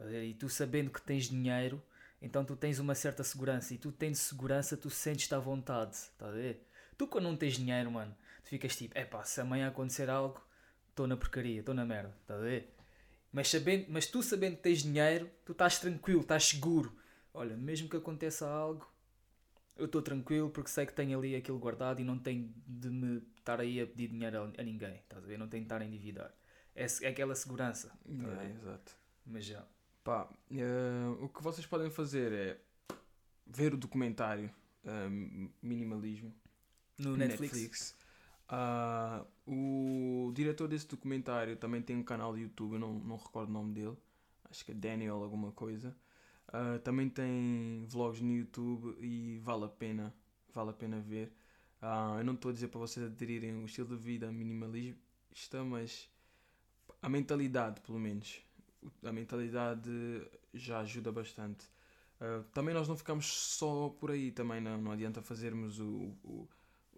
E 0.00 0.34
tu 0.34 0.48
sabendo 0.48 0.90
que 0.90 1.00
tens 1.00 1.28
dinheiro, 1.28 1.82
então 2.20 2.44
tu 2.44 2.56
tens 2.56 2.78
uma 2.78 2.94
certa 2.94 3.22
segurança. 3.24 3.72
E 3.74 3.78
tu 3.78 3.92
tens 3.92 4.18
segurança, 4.18 4.76
tu 4.76 4.90
sentes-te 4.90 5.34
à 5.34 5.38
vontade. 5.38 5.96
Estás 5.96 6.32
a 6.32 6.36
ver? 6.36 6.67
Tu 6.98 7.06
quando 7.06 7.24
não 7.24 7.36
tens 7.36 7.54
dinheiro, 7.54 7.92
mano, 7.92 8.14
tu 8.42 8.48
ficas 8.48 8.76
tipo, 8.76 8.98
é 8.98 9.04
pá, 9.04 9.22
se 9.22 9.40
amanhã 9.40 9.68
acontecer 9.68 10.10
algo, 10.10 10.44
estou 10.90 11.06
na 11.06 11.16
porcaria, 11.16 11.60
estou 11.60 11.72
na 11.72 11.86
merda, 11.86 12.12
estás 12.20 12.40
a 12.40 12.42
ver? 12.42 12.74
Mas, 13.32 13.48
sabendo, 13.48 13.86
mas 13.88 14.06
tu 14.06 14.20
sabendo 14.20 14.56
que 14.56 14.62
tens 14.62 14.82
dinheiro, 14.82 15.30
tu 15.44 15.52
estás 15.52 15.78
tranquilo, 15.78 16.22
estás 16.22 16.46
seguro. 16.46 16.92
Olha, 17.32 17.56
mesmo 17.56 17.88
que 17.88 17.96
aconteça 17.96 18.48
algo, 18.48 18.90
eu 19.76 19.86
estou 19.86 20.02
tranquilo 20.02 20.50
porque 20.50 20.70
sei 20.70 20.86
que 20.86 20.92
tenho 20.92 21.16
ali 21.16 21.36
aquilo 21.36 21.58
guardado 21.60 22.00
e 22.00 22.04
não 22.04 22.18
tenho 22.18 22.52
de 22.66 22.90
me 22.90 23.22
estar 23.38 23.60
aí 23.60 23.80
a 23.80 23.86
pedir 23.86 24.08
dinheiro 24.08 24.36
a, 24.36 24.60
a 24.60 24.64
ninguém, 24.64 24.96
estás 24.96 25.22
a 25.22 25.26
ver? 25.26 25.38
Não 25.38 25.46
tenho 25.46 25.62
de 25.62 25.66
estar 25.66 25.80
a 25.80 25.84
endividar. 25.84 26.34
É, 26.74 26.84
é 27.02 27.08
aquela 27.08 27.36
segurança. 27.36 27.90
tá 27.90 27.96
Yeah, 28.08 28.42
ver? 28.42 28.50
exato. 28.50 28.92
Mas 29.24 29.44
já. 29.44 29.64
Pá, 30.02 30.28
eh, 30.50 31.16
o 31.20 31.28
que 31.28 31.42
vocês 31.44 31.64
podem 31.64 31.90
fazer 31.90 32.32
é 32.32 32.60
ver 33.46 33.72
o 33.72 33.76
documentário 33.76 34.50
eh, 34.84 35.08
Minimalismo 35.62 36.34
No 36.98 37.16
Netflix. 37.16 37.96
Ah, 38.48 39.24
o 39.46 40.32
diretor 40.34 40.68
desse 40.68 40.88
documentário 40.88 41.56
também 41.56 41.82
tem 41.82 41.96
um 41.96 42.02
canal 42.02 42.34
de 42.34 42.42
YouTube, 42.42 42.74
eu 42.74 42.78
não, 42.78 42.94
não 42.94 43.16
recordo 43.16 43.50
o 43.50 43.52
nome 43.52 43.74
dele, 43.74 43.96
acho 44.50 44.64
que 44.64 44.72
é 44.72 44.74
Daniel 44.74 45.22
alguma 45.22 45.52
coisa. 45.52 45.94
Ah, 46.48 46.78
também 46.82 47.08
tem 47.08 47.84
vlogs 47.86 48.20
no 48.22 48.32
YouTube 48.32 48.96
e 49.00 49.38
vale 49.40 49.64
a 49.64 49.68
pena, 49.68 50.14
vale 50.52 50.70
a 50.70 50.72
pena 50.72 50.98
ver. 51.00 51.32
Ah, 51.80 52.16
eu 52.18 52.24
não 52.24 52.34
estou 52.34 52.50
a 52.50 52.54
dizer 52.54 52.68
para 52.68 52.80
vocês 52.80 53.04
aderirem 53.06 53.54
um 53.54 53.66
estilo 53.66 53.88
de 53.88 54.02
vida 54.02 54.32
minimalista, 54.32 55.62
mas 55.64 56.08
a 57.02 57.08
mentalidade, 57.08 57.80
pelo 57.82 57.98
menos, 57.98 58.40
a 59.04 59.12
mentalidade 59.12 59.90
já 60.54 60.80
ajuda 60.80 61.12
bastante. 61.12 61.66
Ah, 62.20 62.42
também 62.52 62.74
nós 62.74 62.88
não 62.88 62.96
ficamos 62.96 63.26
só 63.26 63.90
por 63.90 64.10
aí, 64.10 64.32
também 64.32 64.60
não, 64.60 64.80
não 64.80 64.92
adianta 64.92 65.20
fazermos 65.22 65.78
o, 65.78 66.14
o, 66.24 66.48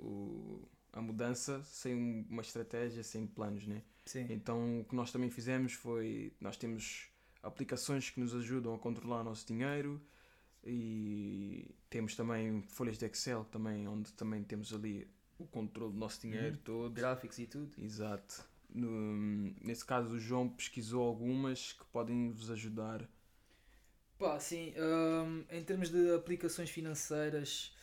o- 0.00 0.69
a 0.92 1.00
mudança 1.00 1.62
sem 1.64 1.95
um- 1.95 2.26
uma 2.28 2.42
estratégia, 2.42 3.02
sem 3.02 3.26
planos, 3.26 3.66
né? 3.66 3.83
Sim. 4.07 4.26
Então 4.30 4.80
o 4.80 4.85
que 4.85 4.95
nós 4.97 5.12
também 5.12 5.30
fizemos 5.30 5.73
foi, 5.73 6.33
nós 6.40 6.57
temos 6.57 7.09
aplicações 7.42 8.11
que 8.11 8.19
nos 8.21 8.35
ajudam 8.35 8.75
a 8.75 8.78
controlar 8.78 9.21
o 9.21 9.25
nosso 9.25 9.47
dinheiro 9.47 10.00
e 10.64 11.75
temos 11.88 12.14
também 12.16 12.62
folhas 12.62 12.99
de 12.99 13.07
Excel 13.07 13.45
também, 13.45 13.87
onde 13.88 14.12
também 14.12 14.42
temos 14.45 14.73
ali 14.75 15.09
o 15.38 15.47
controle 15.47 15.92
do 15.92 15.99
nosso 15.99 16.21
dinheiro 16.21 16.57
Uhum. 16.57 16.62
todo. 16.64 16.92
Gráficos 16.95 17.38
e 17.38 17.47
tudo. 17.47 17.71
Exato. 17.83 18.45
No- 18.73 19.52
nesse 19.62 19.85
caso 19.85 20.14
o 20.14 20.19
João 20.19 20.49
pesquisou 20.49 21.02
algumas 21.02 21.73
que 21.73 21.85
podem 21.87 22.30
vos 22.30 22.50
ajudar. 22.50 23.09
Pá, 24.19 24.38
sim, 24.38 24.75
hum, 24.76 25.45
em 25.50 25.64
termos 25.64 25.88
de 25.88 26.14
aplicações 26.14 26.69
financeiras, 26.69 27.75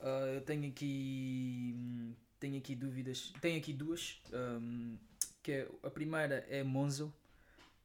ah, 0.00 0.26
eu 0.34 0.40
tenho 0.42 0.68
aqui, 0.68 2.14
tenho 2.38 2.58
aqui 2.58 2.74
dúvidas, 2.74 3.32
tenho 3.40 3.58
aqui 3.58 3.72
duas, 3.72 4.20
hum, 4.32 4.96
que 5.42 5.52
é, 5.52 5.68
a 5.82 5.90
primeira 5.90 6.44
é 6.48 6.62
Monzo, 6.62 7.12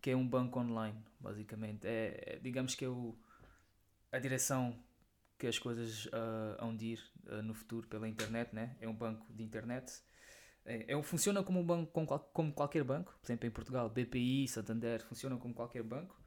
que 0.02 0.10
é 0.12 0.16
um 0.16 0.28
banco 0.28 0.60
online, 0.60 0.98
basicamente, 1.20 1.86
é, 1.88 2.36
é, 2.36 2.40
digamos 2.42 2.76
que 2.76 2.86
é 2.86 2.90
o, 2.90 3.16
a 4.12 4.20
direção 4.20 4.76
que 5.38 5.48
as 5.48 5.58
coisas 5.58 6.08
ah, 6.12 6.58
hão 6.60 6.76
de 6.76 6.94
ir 6.94 7.00
ah, 7.28 7.42
no 7.42 7.54
futuro 7.54 7.88
pela 7.88 8.08
internet, 8.08 8.54
né? 8.54 8.76
é 8.82 8.88
um 8.88 8.94
banco 8.96 9.26
de 9.34 9.44
internet, 9.44 10.02
é, 10.66 10.86
é 10.90 10.98
um- 10.98 11.04
funciona 11.04 11.42
como 11.44 11.60
um 11.60 11.66
banco, 11.66 11.92
como, 11.92 12.08
como 12.08 12.54
qualquer 12.54 12.84
banco, 12.84 13.14
por 13.22 13.26
exemplo 13.26 13.48
em 13.48 13.52
Portugal, 13.52 13.90
BPI, 13.90 14.48
Santander, 14.48 15.04
funcionam 15.06 15.38
como 15.38 15.54
qualquer 15.54 15.84
banco, 15.84 16.20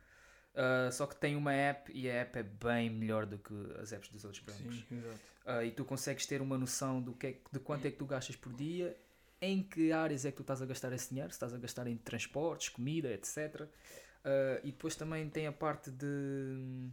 Uh, 0.55 0.93
só 0.93 1.07
que 1.07 1.17
tem 1.17 1.35
uma 1.35 1.53
app 1.53 1.91
e 1.95 2.11
a 2.11 2.15
app 2.15 2.39
é 2.39 2.43
bem 2.43 2.91
melhor 2.91 3.25
do 3.25 3.39
que 3.39 3.55
as 3.81 3.93
apps 3.93 4.11
dos 4.11 4.25
outros 4.25 4.43
bancos. 4.43 4.85
exato. 4.91 5.21
Uh, 5.47 5.65
e 5.65 5.71
tu 5.73 5.85
consegues 5.85 6.27
ter 6.27 6.41
uma 6.41 6.57
noção 6.57 7.01
do 7.01 7.15
que 7.15 7.27
é, 7.27 7.37
de 7.51 7.59
quanto 7.59 7.87
é 7.87 7.91
que 7.91 7.97
tu 7.97 8.07
gastas 8.07 8.37
por 8.37 8.53
dia, 8.53 8.97
em 9.41 9.63
que 9.63 9.91
áreas 9.91 10.25
é 10.25 10.31
que 10.31 10.37
tu 10.37 10.43
estás 10.43 10.63
a 10.63 10.67
gastar 10.67 10.93
esse 10.93 11.09
dinheiro, 11.09 11.31
se 11.31 11.37
estás 11.37 11.53
a 11.53 11.59
gastar 11.59 11.87
em 11.87 11.97
transportes, 11.97 12.69
comida, 12.69 13.13
etc. 13.13 13.63
Uh, 13.63 14.61
e 14.63 14.71
depois 14.71 14.95
também 14.95 15.29
tem 15.29 15.47
a 15.47 15.53
parte 15.53 15.91
de, 15.91 16.89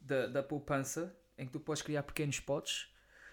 da, 0.00 0.26
da 0.26 0.42
poupança, 0.42 1.16
em 1.38 1.46
que 1.46 1.52
tu 1.52 1.60
podes 1.60 1.82
criar 1.82 2.02
pequenos 2.02 2.38
potes, 2.38 2.92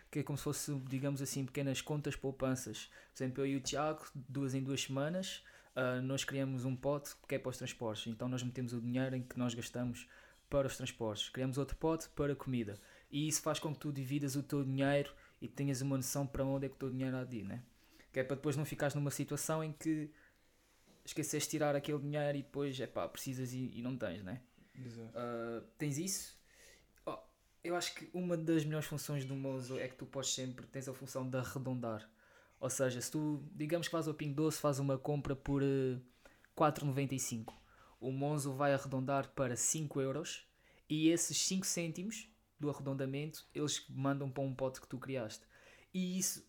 que 0.10 0.20
é 0.20 0.24
como 0.24 0.38
se 0.38 0.44
fosse, 0.44 0.74
digamos 0.88 1.22
assim, 1.22 1.46
pequenas 1.46 1.82
contas 1.82 2.16
poupanças. 2.16 2.90
Por 3.14 3.24
exemplo, 3.24 3.44
eu 3.44 3.48
e 3.48 3.56
o 3.58 3.60
Tiago, 3.60 4.06
duas 4.16 4.54
em 4.54 4.64
duas 4.64 4.84
semanas, 4.84 5.44
ah, 5.80 6.02
nós 6.02 6.26
criamos 6.26 6.66
um 6.66 6.76
pote 6.76 7.12
que 7.26 7.36
é 7.36 7.40
para 7.40 7.50
os 7.50 7.58
transportes. 7.58 8.08
Então 8.08 8.28
nós 8.28 8.44
metemos 8.44 8.74
o 8.74 8.82
dinheiro 8.82 9.16
em 9.16 9.24
que 9.24 9.40
nós 9.40 9.54
gastamos 9.54 10.10
para 10.50 10.68
os 10.68 10.76
transportes. 10.76 11.30
Criamos 11.30 11.58
outro 11.58 11.78
pote 11.78 12.10
para 12.10 12.34
a 12.34 12.36
comida. 12.36 12.78
E 13.10 13.30
isso 13.30 13.42
faz 13.42 13.60
com 13.60 13.74
que 13.74 13.80
tu 13.80 13.94
dividas 13.94 14.36
o 14.36 14.44
teu 14.44 14.62
dinheiro 14.62 15.14
e 15.42 15.48
tenhas 15.48 15.82
uma 15.82 15.96
noção 15.96 16.28
para 16.28 16.44
onde 16.44 16.66
é 16.66 16.70
que 16.70 16.76
o 16.76 16.78
teu 16.78 16.90
dinheiro 16.90 17.16
há 17.16 17.24
de 17.24 17.38
ir, 17.38 17.44
né? 17.46 17.64
Que 18.12 18.20
é 18.20 18.24
para 18.26 18.36
depois 18.36 18.58
não 18.58 18.66
ficares 18.66 18.94
numa 18.94 19.10
situação 19.10 19.64
em 19.64 19.72
que 19.72 20.12
esqueces 21.06 21.44
de 21.44 21.50
tirar 21.50 21.74
aquele 21.78 22.00
dinheiro 22.00 22.38
e 22.38 22.42
depois, 22.42 22.78
é 22.78 22.86
pá, 22.86 23.08
precisas 23.08 23.54
e, 23.54 23.72
e 23.74 23.82
não 23.82 23.96
tens, 23.96 24.22
né? 24.22 24.42
Exato. 24.76 25.18
Uh, 25.18 25.62
tens 25.78 25.98
isso. 25.98 26.38
Oh, 27.06 27.18
eu 27.64 27.78
acho 27.78 27.96
que 27.96 28.10
uma 28.14 28.36
das 28.36 28.66
melhores 28.66 28.86
funções 28.86 29.24
do 29.24 29.34
Mozo 29.34 29.80
é 29.80 29.88
que 29.88 29.96
tu 29.96 30.06
podes 30.06 30.34
sempre, 30.34 30.68
tens 30.68 30.90
a 30.90 30.94
função 30.94 31.30
de 31.30 31.38
arredondar. 31.38 32.10
Ou 32.60 32.70
seja, 32.70 33.00
se 33.00 33.10
tu, 33.10 33.44
digamos 33.54 33.88
que 33.88 33.92
faz 33.92 34.08
o 34.08 34.14
Ping 34.14 34.34
Doce, 34.34 34.60
faz 34.60 34.80
uma 34.80 34.98
compra 34.98 35.36
por 35.36 35.64
uh, 35.64 36.02
4,95. 36.58 37.54
O 38.00 38.12
Monzo 38.12 38.54
vai 38.54 38.74
arredondar 38.74 39.30
para 39.30 39.56
5 39.56 40.02
euros 40.02 40.46
e 40.90 41.10
esses 41.10 41.38
5 41.38 41.66
cêntimos 41.66 42.30
do 42.60 42.70
arredondamento 42.70 43.48
eles 43.56 43.86
mandam 43.90 44.30
para 44.30 44.44
um 44.44 44.54
pote 44.54 44.82
que 44.82 44.88
tu 44.88 44.98
criaste. 44.98 45.46
E 45.94 46.20
isso, 46.20 46.46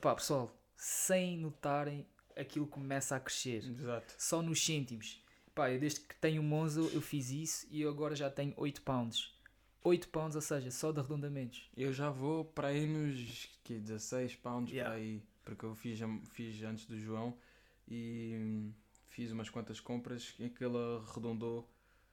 pessoal, 0.00 0.56
sem 0.76 1.36
notarem, 1.38 2.06
aquilo 2.36 2.66
começa 2.66 3.16
a 3.16 3.20
crescer 3.20 3.64
Exato. 3.64 4.14
só 4.18 4.40
nos 4.40 4.64
cêntimos. 4.64 5.22
Pá, 5.54 5.70
eu 5.70 5.78
desde 5.78 6.00
que 6.00 6.14
tenho 6.16 6.42
o 6.42 6.44
Monzo 6.44 6.90
eu 6.92 7.00
fiz 7.00 7.30
isso 7.30 7.66
e 7.70 7.80
eu 7.80 7.90
agora 7.90 8.14
já 8.14 8.30
tenho 8.30 8.52
8 8.56 8.82
pounds. 8.82 9.33
8 9.84 10.08
pounds, 10.08 10.34
ou 10.34 10.40
seja, 10.42 10.70
só 10.70 10.90
de 10.90 10.98
arredondamentos. 10.98 11.70
Eu 11.76 11.92
já 11.92 12.10
vou 12.10 12.44
para 12.44 12.68
aí 12.68 12.86
nos 12.86 13.48
que 13.62 13.78
16 13.78 14.34
pounds 14.36 14.72
Yeah. 14.72 14.90
para 14.90 14.98
aí, 15.00 15.22
porque 15.44 15.64
eu 15.64 15.74
fiz, 15.74 16.00
fiz 16.32 16.62
antes 16.62 16.86
do 16.86 16.98
João 16.98 17.36
e 17.86 18.34
hum, 18.36 18.72
fiz 19.08 19.30
umas 19.30 19.50
quantas 19.50 19.78
compras 19.80 20.34
em 20.40 20.48
que 20.48 20.64
ele 20.64 20.76
arredondou 21.08 21.68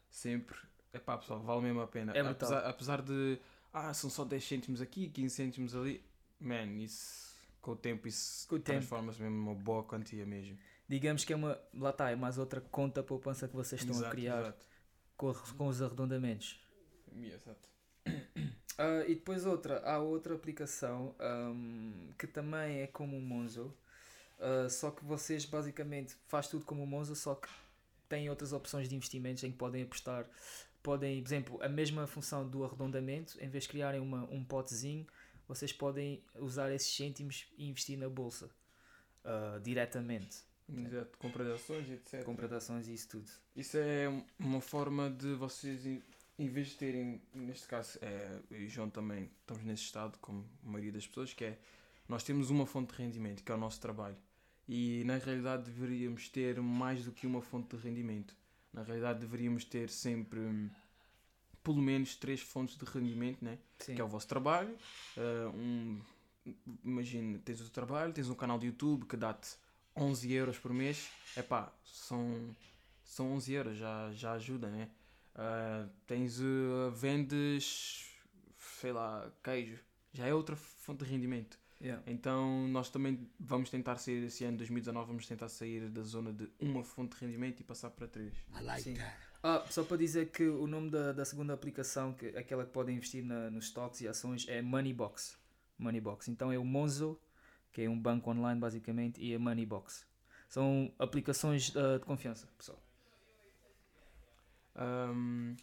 sempre. 0.09 0.57
Epá, 0.93 1.17
pessoal, 1.17 1.39
vale 1.41 1.61
mesmo 1.61 1.79
a 1.81 1.87
pena. 1.87 2.11
É 2.11 2.19
apesar, 2.19 2.65
apesar 2.67 3.01
de, 3.01 3.39
ah, 3.73 3.93
são 3.93 4.09
só 4.09 4.25
10 4.25 4.43
cêntimos 4.43 4.81
aqui, 4.81 5.09
15 5.09 5.33
cêntimos 5.33 5.73
ali, 5.75 6.03
man, 6.39 6.65
isso 6.83 7.31
com 7.61 7.71
o 7.71 7.75
tempo 7.75 8.07
isso 8.07 8.47
transforma-se 8.59 9.21
mesmo 9.21 9.37
numa 9.37 9.53
boa 9.55 9.83
quantia 9.83 10.25
mesmo. 10.25 10.57
Digamos 10.89 11.23
que 11.23 11.31
é 11.31 11.35
uma. 11.37 11.57
Lá 11.73 11.91
está, 11.91 12.09
é 12.11 12.15
mais 12.17 12.37
outra 12.37 12.59
conta 12.59 13.01
poupança 13.01 13.47
que 13.47 13.55
vocês 13.55 13.79
estão 13.81 13.95
a 13.95 13.99
Exato, 13.99 14.15
criar 14.15 14.41
exato. 14.41 14.65
com, 15.15 15.29
a- 15.29 15.35
com 15.57 15.67
os 15.67 15.81
arredondamentos. 15.81 16.59
Exato. 17.15 17.69
Ah, 18.77 19.03
e 19.05 19.15
depois 19.15 19.45
outra, 19.45 19.79
há 19.85 19.99
outra 19.99 20.33
aplicação 20.33 21.13
ahm, 21.19 22.13
que 22.17 22.25
também 22.25 22.79
é 22.81 22.87
como 22.87 23.17
o 23.17 23.21
Monzo, 23.21 23.71
ah, 24.39 24.67
só 24.69 24.89
que 24.91 25.05
vocês 25.05 25.45
basicamente 25.45 26.15
faz 26.27 26.47
tudo 26.47 26.65
como 26.65 26.83
o 26.83 26.87
Monzo, 26.87 27.15
só 27.15 27.35
que 27.35 27.47
têm 28.09 28.29
outras 28.29 28.53
opções 28.53 28.89
de 28.89 28.95
investimentos 28.95 29.43
em 29.43 29.51
que 29.51 29.57
podem 29.57 29.83
apostar, 29.83 30.25
podem, 30.81 31.21
por 31.21 31.27
exemplo, 31.27 31.59
a 31.61 31.69
mesma 31.69 32.07
função 32.07 32.47
do 32.47 32.63
arredondamento, 32.63 33.37
em 33.43 33.49
vez 33.49 33.65
de 33.65 33.69
criarem 33.69 34.01
uma, 34.01 34.23
um 34.31 34.43
potezinho, 34.43 35.05
vocês 35.47 35.71
podem 35.71 36.23
usar 36.35 36.71
esses 36.71 36.95
cêntimos 36.95 37.45
e 37.57 37.69
investir 37.69 37.97
na 37.99 38.09
bolsa 38.09 38.49
ah, 39.23 39.59
diretamente, 39.61 40.39
Exato, 40.73 41.17
compra 41.17 41.43
de 41.43 41.51
ações, 41.51 41.89
etc. 41.89 42.23
compra 42.23 42.47
de 42.47 42.55
ações 42.55 42.87
e 42.87 42.93
isso 42.93 43.09
tudo. 43.09 43.29
Isso 43.55 43.77
é 43.77 44.07
uma 44.39 44.61
forma 44.61 45.09
de 45.09 45.33
vocês, 45.33 45.85
em- 46.37 46.47
vez 46.49 46.67
de 46.69 46.75
terem, 46.77 47.21
neste 47.33 47.67
caso, 47.67 47.97
é, 48.01 48.39
eu 48.49 48.61
e 48.61 48.67
João 48.67 48.89
também 48.89 49.29
estamos 49.41 49.63
nesse 49.63 49.83
estado, 49.83 50.17
como 50.19 50.45
a 50.65 50.67
maioria 50.69 50.91
das 50.91 51.07
pessoas, 51.07 51.33
que 51.33 51.45
é 51.45 51.59
nós 52.07 52.23
temos 52.23 52.49
uma 52.49 52.65
fonte 52.65 52.93
de 52.93 53.01
rendimento, 53.01 53.43
que 53.43 53.51
é 53.51 53.55
o 53.55 53.57
nosso 53.57 53.79
trabalho. 53.79 54.17
E 54.67 55.03
na 55.05 55.17
realidade 55.17 55.63
deveríamos 55.63 56.29
ter 56.29 56.59
mais 56.61 57.05
do 57.05 57.11
que 57.11 57.25
uma 57.27 57.41
fonte 57.41 57.75
de 57.75 57.81
rendimento. 57.83 58.35
Na 58.73 58.83
realidade 58.83 59.19
deveríamos 59.19 59.63
ter 59.65 59.89
sempre 59.89 60.39
hum, 60.39 60.69
pelo 61.63 61.81
menos 61.81 62.15
três 62.15 62.41
fontes 62.41 62.75
de 62.75 62.85
rendimento, 62.85 63.43
né? 63.43 63.57
Sim. 63.79 63.95
que 63.95 64.01
é 64.01 64.03
o 64.03 64.07
vosso 64.07 64.27
trabalho. 64.27 64.75
uh, 65.17 65.49
um, 65.55 66.01
imagina, 66.83 67.39
tens 67.39 67.59
o 67.61 67.63
teu 67.65 67.71
trabalho, 67.71 68.13
tens 68.13 68.29
um 68.29 68.35
canal 68.35 68.57
de 68.59 68.67
YouTube 68.67 69.05
que 69.05 69.15
dá-te 69.17 69.55
11 69.95 70.31
euros 70.31 70.57
por 70.57 70.73
mês. 70.73 71.09
Epá, 71.35 71.71
são, 71.85 72.55
são 73.03 73.31
11 73.33 73.53
euros, 73.53 73.77
já, 73.77 74.11
já 74.13 74.33
ajuda, 74.33 74.69
né? 74.69 74.89
Uh, 75.35 75.89
tens, 76.05 76.39
uh, 76.39 76.91
vendes, 76.93 78.05
sei 78.57 78.91
lá, 78.91 79.31
queijo, 79.43 79.79
já 80.13 80.27
é 80.27 80.33
outra 80.33 80.55
fonte 80.55 81.03
de 81.03 81.11
rendimento. 81.11 81.57
Yeah. 81.81 82.03
Então 82.05 82.67
nós 82.67 82.89
também 82.89 83.27
vamos 83.39 83.69
tentar 83.69 83.97
sair 83.97 84.23
esse 84.25 84.43
ano 84.43 84.57
2019, 84.57 85.07
vamos 85.07 85.25
tentar 85.25 85.49
sair 85.49 85.89
da 85.89 86.03
zona 86.03 86.31
de 86.31 86.47
uma 86.59 86.83
fonte 86.83 87.17
de 87.17 87.25
rendimento 87.25 87.59
e 87.61 87.63
passar 87.63 87.89
para 87.89 88.07
três. 88.07 88.33
Sim. 88.83 88.97
Ah, 89.43 89.65
só 89.69 89.83
para 89.83 89.97
dizer 89.97 90.29
que 90.29 90.47
o 90.47 90.67
nome 90.67 90.91
da, 90.91 91.11
da 91.11 91.25
segunda 91.25 91.53
aplicação, 91.53 92.13
que, 92.13 92.27
aquela 92.37 92.63
que 92.63 92.71
podem 92.71 92.97
investir 92.97 93.25
na, 93.25 93.49
nos 93.49 93.65
stocks 93.65 94.01
e 94.01 94.07
ações, 94.07 94.45
é 94.47 94.61
Moneybox. 94.61 95.35
Moneybox. 95.79 96.27
Então 96.27 96.51
é 96.51 96.59
o 96.59 96.63
Monzo, 96.63 97.19
que 97.71 97.81
é 97.81 97.89
um 97.89 97.99
banco 97.99 98.29
online 98.29 98.59
basicamente, 98.59 99.19
e 99.19 99.33
a 99.33 99.39
Moneybox. 99.39 100.05
São 100.47 100.93
aplicações 100.99 101.75
ah, 101.75 101.97
de 101.97 102.05
confiança, 102.05 102.47
pessoal. 102.55 102.79
Um, 104.75 105.55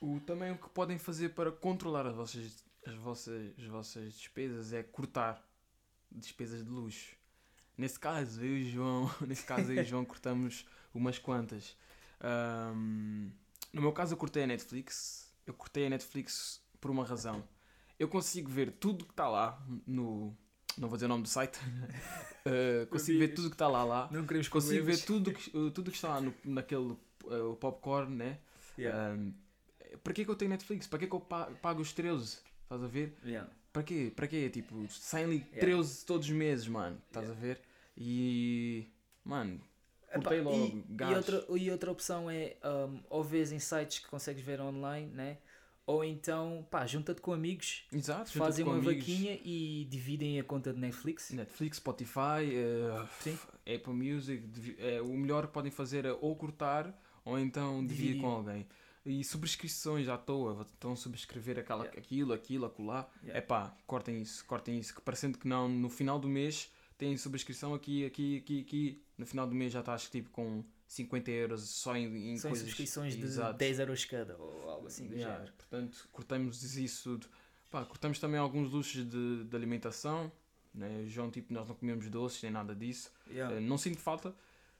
O, 0.00 0.20
também 0.20 0.52
o 0.52 0.58
que 0.58 0.68
podem 0.68 0.98
fazer 0.98 1.30
para 1.30 1.50
controlar 1.50 2.06
as 2.06 2.14
vossas, 2.14 2.64
as 2.86 2.94
vossas, 2.94 3.58
as 3.58 3.66
vossas 3.66 4.14
despesas 4.14 4.72
é 4.72 4.82
cortar 4.82 5.42
despesas 6.12 6.62
de 6.62 6.70
luxo. 6.70 7.16
Nesse 7.76 7.98
caso, 7.98 8.44
eu 8.44 8.58
e 8.58 8.62
o 8.62 8.70
João, 8.70 9.10
nesse 9.26 9.44
caso 9.44 9.72
eu 9.72 9.82
e 9.82 9.84
João 9.84 10.04
cortamos 10.04 10.66
umas 10.92 11.18
quantas. 11.18 11.76
Ahm, 12.20 13.30
no 13.72 13.82
meu 13.82 13.92
caso 13.92 14.14
eu 14.14 14.18
cortei 14.18 14.44
a 14.44 14.46
Netflix. 14.46 15.32
Eu 15.46 15.54
cortei 15.54 15.86
a 15.86 15.90
Netflix 15.90 16.62
por 16.80 16.90
uma 16.90 17.04
razão. 17.04 17.42
Eu 17.98 18.08
consigo 18.08 18.50
ver 18.50 18.72
tudo 18.72 19.04
que 19.04 19.12
está 19.12 19.28
lá 19.28 19.62
no. 19.86 20.36
Não 20.76 20.88
vou 20.88 20.96
dizer 20.96 21.06
o 21.06 21.08
nome 21.08 21.22
do 21.22 21.28
site. 21.28 21.58
Uh, 22.44 22.86
consigo 22.90 23.18
ver 23.18 23.28
tudo 23.28 23.48
que 23.48 23.54
está 23.54 23.68
lá 23.68 23.84
lá. 23.84 24.08
Não 24.10 24.26
queremos 24.26 24.48
Consigo 24.48 24.84
ver 24.84 24.98
tudo 24.98 25.32
que, 25.32 25.56
uh, 25.56 25.70
tudo 25.70 25.90
que 25.90 25.96
está 25.96 26.08
lá 26.08 26.20
no, 26.20 26.34
naquele 26.44 26.96
uh, 27.26 27.56
popcorn, 27.56 28.14
né? 28.14 28.38
Yeah. 28.78 29.14
Um, 29.14 29.32
para 30.02 30.12
que 30.12 30.22
é 30.22 30.24
que 30.24 30.30
eu 30.30 30.36
tenho 30.36 30.50
Netflix? 30.50 30.86
Para 30.86 30.98
que 30.98 31.04
é 31.04 31.08
que 31.08 31.14
eu 31.14 31.20
pa- 31.20 31.50
pago 31.62 31.80
os 31.80 31.92
13? 31.92 32.38
Estás 32.62 32.82
a 32.82 32.86
ver? 32.86 33.14
Yeah. 33.24 33.48
Para 33.72 33.82
quê? 33.82 34.12
Para 34.14 34.26
quê? 34.26 34.48
Tipo, 34.50 34.86
saem 34.88 35.24
ali 35.26 35.36
Yeah. 35.52 35.60
13 35.60 36.04
todos 36.06 36.28
os 36.28 36.34
meses, 36.34 36.66
mano. 36.68 37.00
Estás 37.08 37.30
a 37.30 37.34
ver? 37.34 37.60
E. 37.96 38.86
Mano, 39.24 39.60
Epá, 40.12 40.30
logo. 40.34 40.56
E, 40.66 40.84
e, 41.00 41.14
outra, 41.14 41.46
e 41.56 41.70
outra 41.70 41.90
opção 41.90 42.30
é 42.30 42.56
um, 42.64 43.00
ou 43.08 43.24
vês 43.24 43.50
em 43.52 43.58
sites 43.58 44.00
que 44.00 44.08
consegues 44.08 44.42
ver 44.44 44.60
online, 44.60 45.06
né? 45.12 45.38
Ou 45.86 46.02
então, 46.04 46.66
pá, 46.70 46.86
junta-te 46.86 47.20
com 47.20 47.32
amigos, 47.32 47.84
Exato, 47.92 48.30
fazem 48.32 48.64
com 48.64 48.70
uma 48.70 48.78
amigos. 48.80 48.96
vaquinha 48.96 49.38
e 49.44 49.86
dividem 49.90 50.40
a 50.40 50.44
conta 50.44 50.72
de 50.72 50.78
Netflix. 50.80 51.30
Netflix, 51.30 51.76
Spotify, 51.76 52.54
eh, 52.54 53.06
Sim. 53.20 53.38
Apple 53.74 53.92
Music, 53.92 54.76
é, 54.78 55.02
o 55.02 55.08
melhor 55.14 55.46
que 55.46 55.52
podem 55.52 55.70
fazer 55.70 56.06
é 56.06 56.12
ou 56.12 56.34
cortar 56.36 56.98
ou 57.24 57.38
então 57.38 57.84
dividir 57.86 58.20
com 58.20 58.26
alguém. 58.28 58.66
E 59.06 59.22
subscrições 59.22 60.08
à 60.08 60.16
toa, 60.16 60.62
estão 60.72 60.92
a 60.92 60.96
subscrever 60.96 61.58
aquela, 61.58 61.84
Yeah. 61.84 62.00
aquilo, 62.00 62.32
aquilo, 62.32 62.64
acolá. 62.66 63.06
Yeah. 63.22 63.38
É 63.38 63.40
pá, 63.42 63.76
cortem 63.86 64.22
isso, 64.22 64.44
cortem 64.46 64.78
isso. 64.78 64.94
Que 64.94 65.00
parecendo 65.02 65.36
que 65.36 65.46
não, 65.46 65.68
no 65.68 65.90
final 65.90 66.18
do 66.18 66.26
mês 66.26 66.72
têm 66.96 67.16
subscrição 67.18 67.74
aqui, 67.74 68.06
aqui, 68.06 68.38
aqui, 68.38 68.60
aqui. 68.60 69.02
No 69.18 69.26
final 69.26 69.46
do 69.46 69.54
mês 69.54 69.72
já 69.72 69.80
estás 69.80 70.08
tipo 70.08 70.30
com 70.30 70.64
50 70.88 71.30
euros 71.30 71.62
só 71.68 71.94
em, 71.96 72.32
em 72.32 72.36
São 72.38 72.50
coisas. 72.50 72.66
subscrições 72.66 73.14
de 73.14 73.22
Exato. 73.22 73.58
10 73.58 73.78
euros 73.80 74.04
cada, 74.06 74.36
ou 74.38 74.70
algo 74.70 74.86
assim 74.86 75.06
do 75.06 75.14
Yeah, 75.14 75.34
género. 75.36 75.52
Portanto, 75.58 76.08
cortamos 76.10 76.74
isso 76.76 77.10
tudo. 77.10 77.26
Pá, 77.70 77.84
cortamos 77.84 78.18
também 78.18 78.40
alguns 78.40 78.70
luxos 78.70 79.06
de, 79.06 79.44
de 79.44 79.54
alimentação. 79.56 80.32
Né? 80.72 81.04
João, 81.08 81.30
tipo, 81.30 81.52
nós 81.52 81.68
não 81.68 81.74
comemos 81.74 82.08
doces 82.08 82.42
nem 82.42 82.50
nada 82.50 82.74
disso. 82.74 83.12
Yeah. 83.30 83.54
Uh, 83.56 83.60
não 83.60 83.76
sinto 83.76 83.98
falta. 83.98 84.30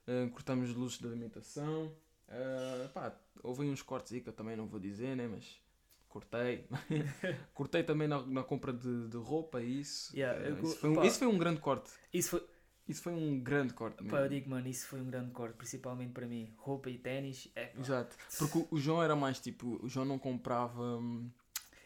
Uh, 0.09 0.31
cortamos 0.31 0.75
luxos 0.75 0.99
de 1.01 1.07
alimentação. 1.07 1.93
Uh, 2.29 2.89
pá, 2.91 3.15
houve 3.43 3.63
uns 3.69 3.83
cortes 3.83 4.13
aí 4.13 4.21
que 4.21 4.29
eu 4.29 4.33
também 4.33 4.57
não 4.57 4.67
vou 4.67 4.81
dizer, 4.81 5.17
né? 5.17 5.29
Mas 5.29 5.61
cortei. 6.09 6.67
cortei 7.55 7.83
também 7.83 8.09
na, 8.09 8.25
na 8.27 8.43
compra 8.43 8.73
de, 8.73 9.09
de 9.09 9.17
roupa 9.17 9.61
e 9.61 9.81
isso. 9.81 10.17
Yeah, 10.17 10.39
Uh, 10.55 10.65
isso, 10.65 10.77
foi 10.77 10.91
um, 10.91 10.95
pá. 10.95 11.07
isso 11.07 11.19
foi 11.19 11.29
um 11.29 11.39
grande 11.39 11.61
corte. 11.61 11.91
Isso 12.13 12.31
foi, 12.31 12.47
Isso 12.89 13.03
foi 13.03 13.13
um 13.13 13.39
grande 13.41 13.75
corte. 13.75 13.97
pá, 14.05 14.17
eu 14.19 14.23
mesmo. 14.23 14.29
digo, 14.31 14.51
mano, 14.51 14.69
isso 14.69 14.87
foi 14.87 15.01
um 15.01 15.11
grande 15.11 15.31
corte, 15.33 15.55
principalmente 15.57 16.13
para 16.13 16.27
mim. 16.27 16.53
Roupa 16.57 16.91
e 16.91 16.99
ténis, 16.99 17.49
é. 17.55 17.73
Exato. 17.79 18.17
Porque 18.39 18.59
o- 18.59 18.69
o 18.71 18.79
João 18.79 19.03
era 19.03 19.15
mais 19.15 19.39
tipo, 19.41 19.79
o 19.83 19.89
João 19.89 20.07
não 20.07 20.19
comprava. 20.19 20.83
hum, 20.99 21.31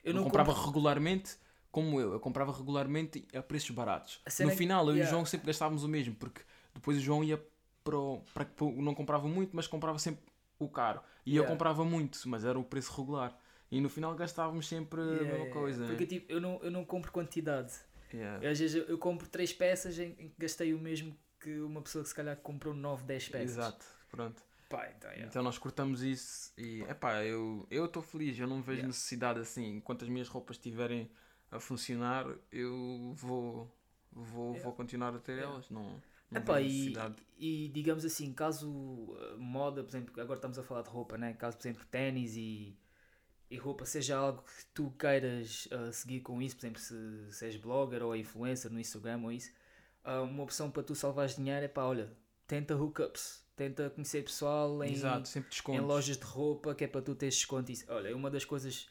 Eu 0.05 0.15
não 0.15 0.21
não 0.23 0.25
comprava 0.29 0.53
regularmente 0.67 1.37
como 1.71 2.01
eu. 2.01 2.13
Eu 2.13 2.21
comprava 2.21 2.53
regularmente 2.53 3.27
a 3.35 3.43
preços 3.43 3.71
baratos. 3.71 4.21
A 4.25 4.43
No 4.43 4.49
é 4.49 4.53
que- 4.53 4.59
final, 4.59 4.85
eu 4.87 4.91
e 4.91 4.93
o 4.93 4.97
yeah. 4.97 5.11
João 5.11 5.25
sempre 5.27 5.47
gastávamos 5.49 5.83
o 5.85 5.89
mesmo, 5.89 6.15
porque 6.15 6.41
depois 6.73 6.97
o 6.97 7.01
João 7.01 7.23
ia 7.25 7.43
para, 7.85 7.97
o- 7.99 8.23
para, 8.35 8.47
não 8.77 8.95
comprava 8.95 9.27
muito, 9.29 9.55
mas 9.57 9.67
comprava 9.67 9.99
sempre 9.99 10.23
o 10.59 10.69
caro. 10.69 11.01
E 11.25 11.37
eu 11.37 11.43
Yeah. 11.43 11.53
comprava 11.53 11.85
muito, 11.85 12.19
mas 12.29 12.45
era 12.45 12.59
o 12.59 12.65
preço 12.65 12.93
regular. 12.99 13.39
E 13.71 13.81
no 13.81 13.89
final 13.89 14.15
gastávamos 14.15 14.67
sempre 14.67 15.01
a 15.01 15.05
Yeah, 15.05 15.21
mesma 15.25 15.37
yeah, 15.37 15.53
coisa. 15.53 15.85
Porque 15.87 16.03
né? 16.05 16.09
tipo, 16.09 16.33
eu 16.33 16.41
não, 16.41 16.59
eu 16.63 16.71
não 16.71 16.85
compro 16.85 17.13
quantidade. 17.13 17.73
Eu, 18.41 18.51
às 18.51 18.59
vezes 18.59 18.75
eu, 18.77 18.85
eu 18.85 18.99
compro 18.99 19.29
3 19.29 19.53
peças 19.53 19.99
em, 19.99 20.15
que 20.15 20.33
gastei 20.39 20.73
o 20.73 20.79
mesmo 20.79 21.15
que 21.39 21.61
uma 21.61 21.83
pessoa 21.83 22.03
que 22.03 22.09
se 22.09 22.15
calhar 22.15 22.37
comprou 22.37 22.75
9, 22.75 23.05
10 23.05 23.29
peças. 23.29 23.51
Exato, 23.51 23.87
pronto. 24.11 24.43
Pá, 24.69 24.89
então. 24.97 25.11
Então 25.17 25.43
nós 25.43 25.57
cortamos 25.59 26.03
isso 26.03 26.53
e 26.59 26.83
epá, 26.83 27.25
eu 27.25 27.67
eu 27.71 27.87
estou 27.87 28.03
feliz, 28.03 28.39
eu 28.39 28.47
não 28.47 28.61
vejo 28.63 28.87
necessidade 28.87 29.41
assim, 29.41 29.77
enquanto 29.77 30.03
as 30.05 30.09
minhas 30.11 30.29
roupas 30.29 30.57
estiverem 30.57 31.11
a 31.51 31.59
funcionar, 31.59 32.27
eu 32.53 33.13
vou 33.15 33.71
vou, 34.13 34.55
vou 34.55 34.73
continuar 34.75 35.15
a 35.15 35.19
ter 35.19 35.39
elas, 35.39 35.71
não 35.71 36.03
Epá, 36.35 36.59
vejo 36.59 36.93
e, 37.39 37.65
e 37.65 37.69
digamos 37.69 38.05
assim, 38.05 38.33
caso 38.33 38.71
uh, 38.71 39.39
moda, 39.39 39.83
por 39.83 39.91
exemplo, 39.91 40.21
agora 40.21 40.39
estamos 40.39 40.59
a 40.59 40.63
falar 40.63 40.83
de 40.83 40.91
roupa, 40.91 41.17
né? 41.17 41.33
caso 41.33 41.57
por 41.57 41.63
exemplo 41.63 41.87
ténis 41.91 42.37
e, 42.37 42.77
e 43.51 43.57
roupa 43.57 43.87
seja 43.87 44.17
algo 44.17 44.43
que 44.43 44.67
tu 44.75 44.91
queiras 44.99 45.67
uh, 45.67 45.93
seguir 45.93 46.21
com 46.21 46.43
isso, 46.43 46.57
por 46.57 46.67
exemplo, 46.67 46.81
se, 46.81 47.33
se 47.33 47.47
és 47.47 47.57
blogger 47.57 48.03
ou 48.03 48.15
influencer 48.15 48.71
no 48.71 48.79
Instagram 48.79 49.23
ou 49.25 49.33
isso, 49.33 49.51
uh, 50.05 50.23
uma 50.25 50.43
opção 50.43 50.71
para 50.71 50.83
tu 50.83 50.95
salvares 50.95 51.37
dinheiro 51.37 51.65
é 51.65 51.69
pá, 51.69 51.85
olha, 51.85 52.13
tenta 52.47 52.77
hookups, 52.77 53.43
tenta 53.57 53.89
conhecer 53.89 54.23
pessoal 54.23 54.85
em, 54.85 54.93
Exato, 54.93 55.31
em 55.69 55.81
lojas 55.81 56.19
de 56.19 56.25
roupa 56.25 56.75
que 56.75 56.85
é 56.85 56.89
para 56.89 57.01
tu 57.01 57.15
teres 57.15 57.37
desconto. 57.37 57.73
Isso, 57.73 57.87
olha, 57.89 58.09
é 58.09 58.15
uma 58.15 58.31
das 58.31 58.45
coisas 58.45 58.87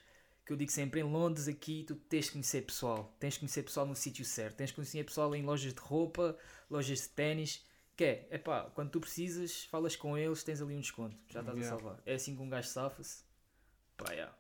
que 0.48 0.54
eu 0.54 0.58
digo 0.58 0.72
sempre, 0.72 1.02
em 1.02 1.04
Londres 1.04 1.48
aqui 1.48 1.84
tu 1.86 1.94
tens 1.96 2.26
de 2.26 2.32
conhecer 2.32 2.62
pessoal, 2.66 3.14
tens 3.20 3.34
de 3.34 3.42
conhecer 3.42 3.64
pessoal 3.64 3.86
no 3.86 3.96
sítio 3.96 4.24
certo, 4.24 4.56
tens 4.56 4.70
de 4.70 4.76
conhecer 4.76 5.04
pessoal 5.04 5.36
em 5.36 5.44
lojas 5.44 5.74
de 5.74 5.80
roupa, 5.80 6.38
lojas 6.70 7.00
de 7.02 7.10
ténis, 7.10 7.66
que 7.98 8.04
é, 8.06 8.28
epá, 8.32 8.64
quando 8.74 8.90
tu 8.92 9.00
precisas, 9.02 9.66
falas 9.66 9.96
com 9.96 10.18
eles, 10.18 10.44
tens 10.44 10.62
ali 10.62 10.76
um 10.76 10.80
desconto, 10.80 11.18
já 11.30 11.42
estás 11.42 11.58
Yeah. 11.58 11.76
a 11.76 11.80
salvar. 11.80 12.02
É 12.06 12.14
assim 12.16 12.36
que 12.36 12.42
um 12.42 12.50
gajo 12.50 12.68
safa-se. 12.70 13.24
Pá, 13.98 14.12
yeah. 14.14 14.34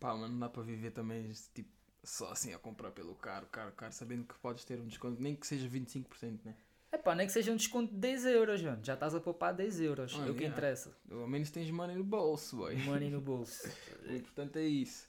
Pá, 0.00 0.14
mas 0.16 0.28
não 0.30 0.38
dá 0.40 0.48
para 0.48 0.62
viver 0.62 0.90
também 0.90 1.30
este 1.30 1.48
tipo 1.54 1.70
só 2.02 2.30
assim 2.32 2.52
a 2.52 2.58
comprar 2.58 2.90
pelo 2.90 3.14
caro, 3.14 3.46
caro, 3.46 3.72
caro, 3.72 3.92
sabendo 3.92 4.24
que 4.24 4.34
podes 4.40 4.64
ter 4.64 4.78
um 4.80 4.86
desconto, 4.86 5.22
nem 5.22 5.34
que 5.36 5.46
seja 5.46 5.68
25%, 5.68 6.40
né? 6.44 6.56
Epá, 6.92 7.14
nem 7.14 7.26
que 7.26 7.32
seja 7.32 7.50
um 7.52 7.56
desconto 7.56 7.92
de 7.92 7.98
10 8.00 8.26
euros, 8.26 8.62
mano. 8.62 8.80
já 8.84 8.94
estás 8.94 9.14
a 9.14 9.20
poupar 9.20 9.54
10 9.54 9.80
euros, 9.80 10.14
Ah, 10.18 10.26
é 10.26 10.30
o 10.30 10.34
que 10.34 10.44
interessa. 10.44 10.96
Ao 11.10 11.26
menos 11.26 11.50
tens 11.50 11.70
money 11.70 11.96
no 11.96 12.04
bolso, 12.04 12.56
boy. 12.56 12.76
Money 12.76 13.10
no 13.10 13.20
bolso. 13.20 13.62
O 14.08 14.12
importante 14.12 14.58
é 14.58 14.66
isso. 14.66 15.08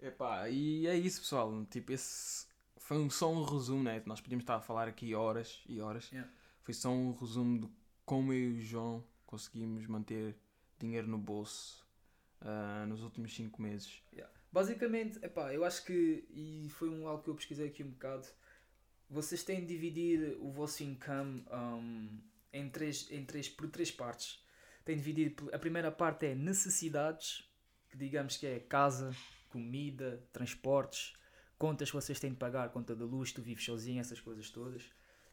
Epá, 0.00 0.48
e 0.48 0.86
é 0.86 0.96
isso, 0.96 1.20
pessoal. 1.20 1.64
Tipo, 1.66 1.92
esse 1.92 2.46
foi 2.76 2.98
um, 2.98 3.10
só 3.10 3.32
um 3.32 3.42
resumo, 3.44 3.82
né? 3.82 4.02
Nós 4.06 4.20
podíamos 4.20 4.42
estar 4.42 4.56
a 4.56 4.60
falar 4.60 4.88
aqui 4.88 5.14
horas 5.14 5.62
e 5.68 5.80
horas. 5.80 6.10
Yeah. 6.10 6.30
Foi 6.62 6.74
só 6.74 6.90
um 6.90 7.12
resumo 7.12 7.60
de 7.60 7.68
como 8.04 8.32
eu 8.32 8.52
e 8.52 8.58
o 8.58 8.62
João 8.62 9.04
conseguimos 9.26 9.86
manter 9.86 10.36
dinheiro 10.78 11.06
no 11.06 11.18
bolso 11.18 11.86
ah, 12.40 12.86
nos 12.88 13.02
últimos 13.02 13.34
5 13.34 13.60
meses. 13.60 14.02
Basicamente, 14.50 15.22
epá, 15.22 15.52
eu 15.52 15.64
acho 15.64 15.84
que, 15.84 16.24
e 16.30 16.68
foi 16.70 16.88
um, 16.88 17.06
algo 17.06 17.22
que 17.22 17.30
eu 17.30 17.34
pesquisei 17.34 17.68
aqui 17.68 17.84
um 17.84 17.90
bocado, 17.90 18.26
vocês 19.10 19.42
têm 19.42 19.60
de 19.60 19.66
dividir 19.66 20.36
o 20.40 20.50
vosso 20.50 20.82
income 20.82 21.44
um, 21.50 22.18
em 22.52 22.68
três, 22.70 23.10
em 23.10 23.24
três, 23.24 23.48
por 23.48 23.68
três 23.68 23.90
partes. 23.90 24.42
Têm 24.84 24.96
de 24.96 25.02
dividir, 25.02 25.36
a 25.52 25.58
primeira 25.58 25.90
parte 25.92 26.26
é 26.26 26.34
necessidades, 26.34 27.46
que 27.90 27.96
digamos 27.98 28.38
que 28.38 28.46
é 28.46 28.58
casa, 28.58 29.14
comida, 29.48 30.22
transportes, 30.32 31.14
contas 31.58 31.90
que 31.90 31.96
vocês 31.96 32.18
têm 32.20 32.30
de 32.30 32.36
pagar, 32.36 32.68
conta 32.70 32.94
da 32.94 33.04
luz, 33.04 33.32
tu 33.32 33.42
vives 33.42 33.64
sozinho, 33.64 34.00
essas 34.00 34.20
coisas 34.20 34.48
todas. 34.50 34.82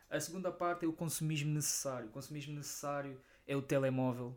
A 0.09 0.19
segunda 0.19 0.51
parte 0.51 0.85
é 0.85 0.87
o 0.87 0.93
consumismo 0.93 1.51
necessário. 1.53 2.07
O 2.07 2.11
consumismo 2.11 2.53
necessário 2.55 3.19
é 3.47 3.55
o 3.55 3.61
telemóvel, 3.61 4.35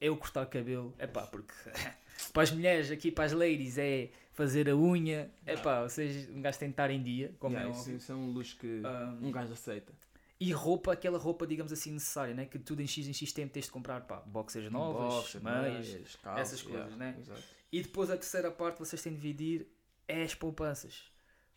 é 0.00 0.10
o 0.10 0.16
cortar 0.16 0.46
cabelo. 0.46 0.94
É 0.98 1.06
pá, 1.06 1.22
porque 1.26 1.52
para 2.32 2.42
as 2.42 2.50
mulheres 2.50 2.90
aqui, 2.90 3.10
para 3.10 3.24
as 3.24 3.32
ladies, 3.32 3.78
é 3.78 4.10
fazer 4.32 4.68
a 4.68 4.76
unha. 4.76 5.30
É 5.44 5.56
pá, 5.56 5.82
vocês 5.82 6.28
um 6.30 6.40
gajo 6.40 6.58
tem 6.58 6.68
de 6.68 6.72
estar 6.72 6.90
em 6.90 7.02
dia, 7.02 7.34
como 7.38 7.54
Yeah, 7.54 7.68
é 7.68 7.72
isso, 7.72 7.80
óbvio. 7.82 7.96
isso 7.96 8.12
é 8.12 8.14
um 8.14 8.30
luxo 8.32 8.56
que 8.58 8.82
Um, 8.84 9.28
um 9.28 9.30
gajo 9.30 9.52
aceita. 9.52 9.92
E 10.38 10.52
roupa, 10.52 10.94
aquela 10.94 11.18
roupa, 11.18 11.46
digamos 11.46 11.70
assim, 11.70 11.92
necessária, 11.92 12.32
né? 12.32 12.46
que 12.46 12.58
tudo 12.58 12.80
em 12.80 12.86
X 12.86 13.06
em 13.06 13.12
X 13.12 13.30
tempo 13.30 13.52
tens 13.52 13.66
de 13.66 13.70
comprar, 13.70 14.00
pá, 14.06 14.22
boxers 14.24 14.72
novas, 14.72 15.14
Boxer, 15.16 15.42
meias. 15.42 15.86
meias, 15.86 16.16
calças, 16.16 16.40
essas 16.40 16.62
coisas, 16.62 16.96
né? 16.96 17.14
Exato. 17.20 17.42
E 17.72 17.82
depois 17.82 18.10
a 18.10 18.16
terceira 18.16 18.50
parte 18.50 18.78
vocês 18.78 19.00
têm 19.02 19.12
de 19.14 19.20
dividir 19.20 19.66
é 20.08 20.22
as 20.22 20.34
poupanças. 20.34 21.04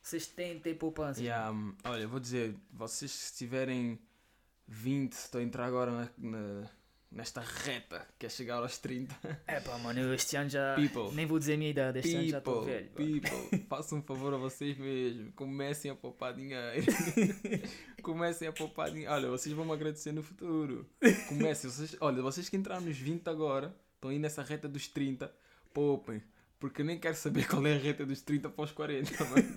Vocês 0.02 0.28
têm 0.28 0.56
de 0.56 0.60
ter 0.62 0.76
poupanças. 0.76 1.24
Yeah, 1.24 1.52
olha, 1.86 2.08
vou 2.08 2.20
dizer, 2.20 2.56
vocês 2.72 3.10
se 3.12 3.38
tiverem 3.38 3.98
20, 4.68 5.14
estou 5.14 5.40
a 5.40 5.44
entrar 5.44 5.66
agora 5.66 5.92
na, 5.92 6.10
na- 6.18 6.70
nesta 7.10 7.42
reta 7.42 8.06
que 8.20 8.26
é 8.26 8.30
chegar 8.30 8.56
aos 8.58 8.78
30. 8.78 9.16
É 9.48 9.60
pá, 9.60 9.78
mano, 9.78 10.00
eu 10.00 10.14
este 10.14 10.36
ano 10.36 10.50
já. 10.50 10.76
People. 10.76 11.16
Nem 11.16 11.26
vou 11.26 11.40
dizer 11.40 11.54
a 11.54 11.58
minha 11.58 11.70
idade, 11.70 12.00
este 12.00 12.16
ano 12.16 12.28
já 12.30 12.38
estou 12.40 12.64
People, 12.66 12.74
velho. 12.74 12.90
people, 13.22 13.66
façam 13.70 14.00
um 14.00 14.02
favor 14.04 14.34
a 14.34 14.38
vocês 14.38 14.78
mesmos. 14.78 15.34
Comecem 15.36 15.90
a 15.90 15.96
poupar 15.96 16.34
dinheiro. 16.34 16.86
Comecem 18.02 18.48
a 18.48 18.52
poupar 18.54 18.92
dinheiro. 18.92 19.12
Olha, 19.12 19.30
vocês 19.30 19.56
vão 19.56 19.66
me 19.66 19.72
agradecer 19.72 20.12
no 20.12 20.22
futuro. 20.24 20.88
Comecem. 21.30 21.70
Vocês, 21.70 21.96
olha, 22.02 22.22
vocês 22.22 22.50
que 22.50 22.58
entraram 22.58 22.82
nos 22.82 22.98
20 22.98 23.28
agora, 23.30 23.76
estão 23.96 24.10
aí 24.10 24.20
nessa 24.20 24.44
reta 24.44 24.68
dos 24.68 24.88
30, 24.88 25.34
poupem. 25.74 26.22
Porque 26.60 26.82
eu 26.82 26.86
nem 26.86 26.98
quero 26.98 27.16
saber 27.16 27.46
qual 27.50 27.66
é 27.68 27.76
a 27.76 27.78
reta 27.78 28.06
dos 28.06 28.22
30 28.22 28.50
para 28.50 28.64
os 28.64 28.72
40, 28.72 29.12
mano. 29.26 29.56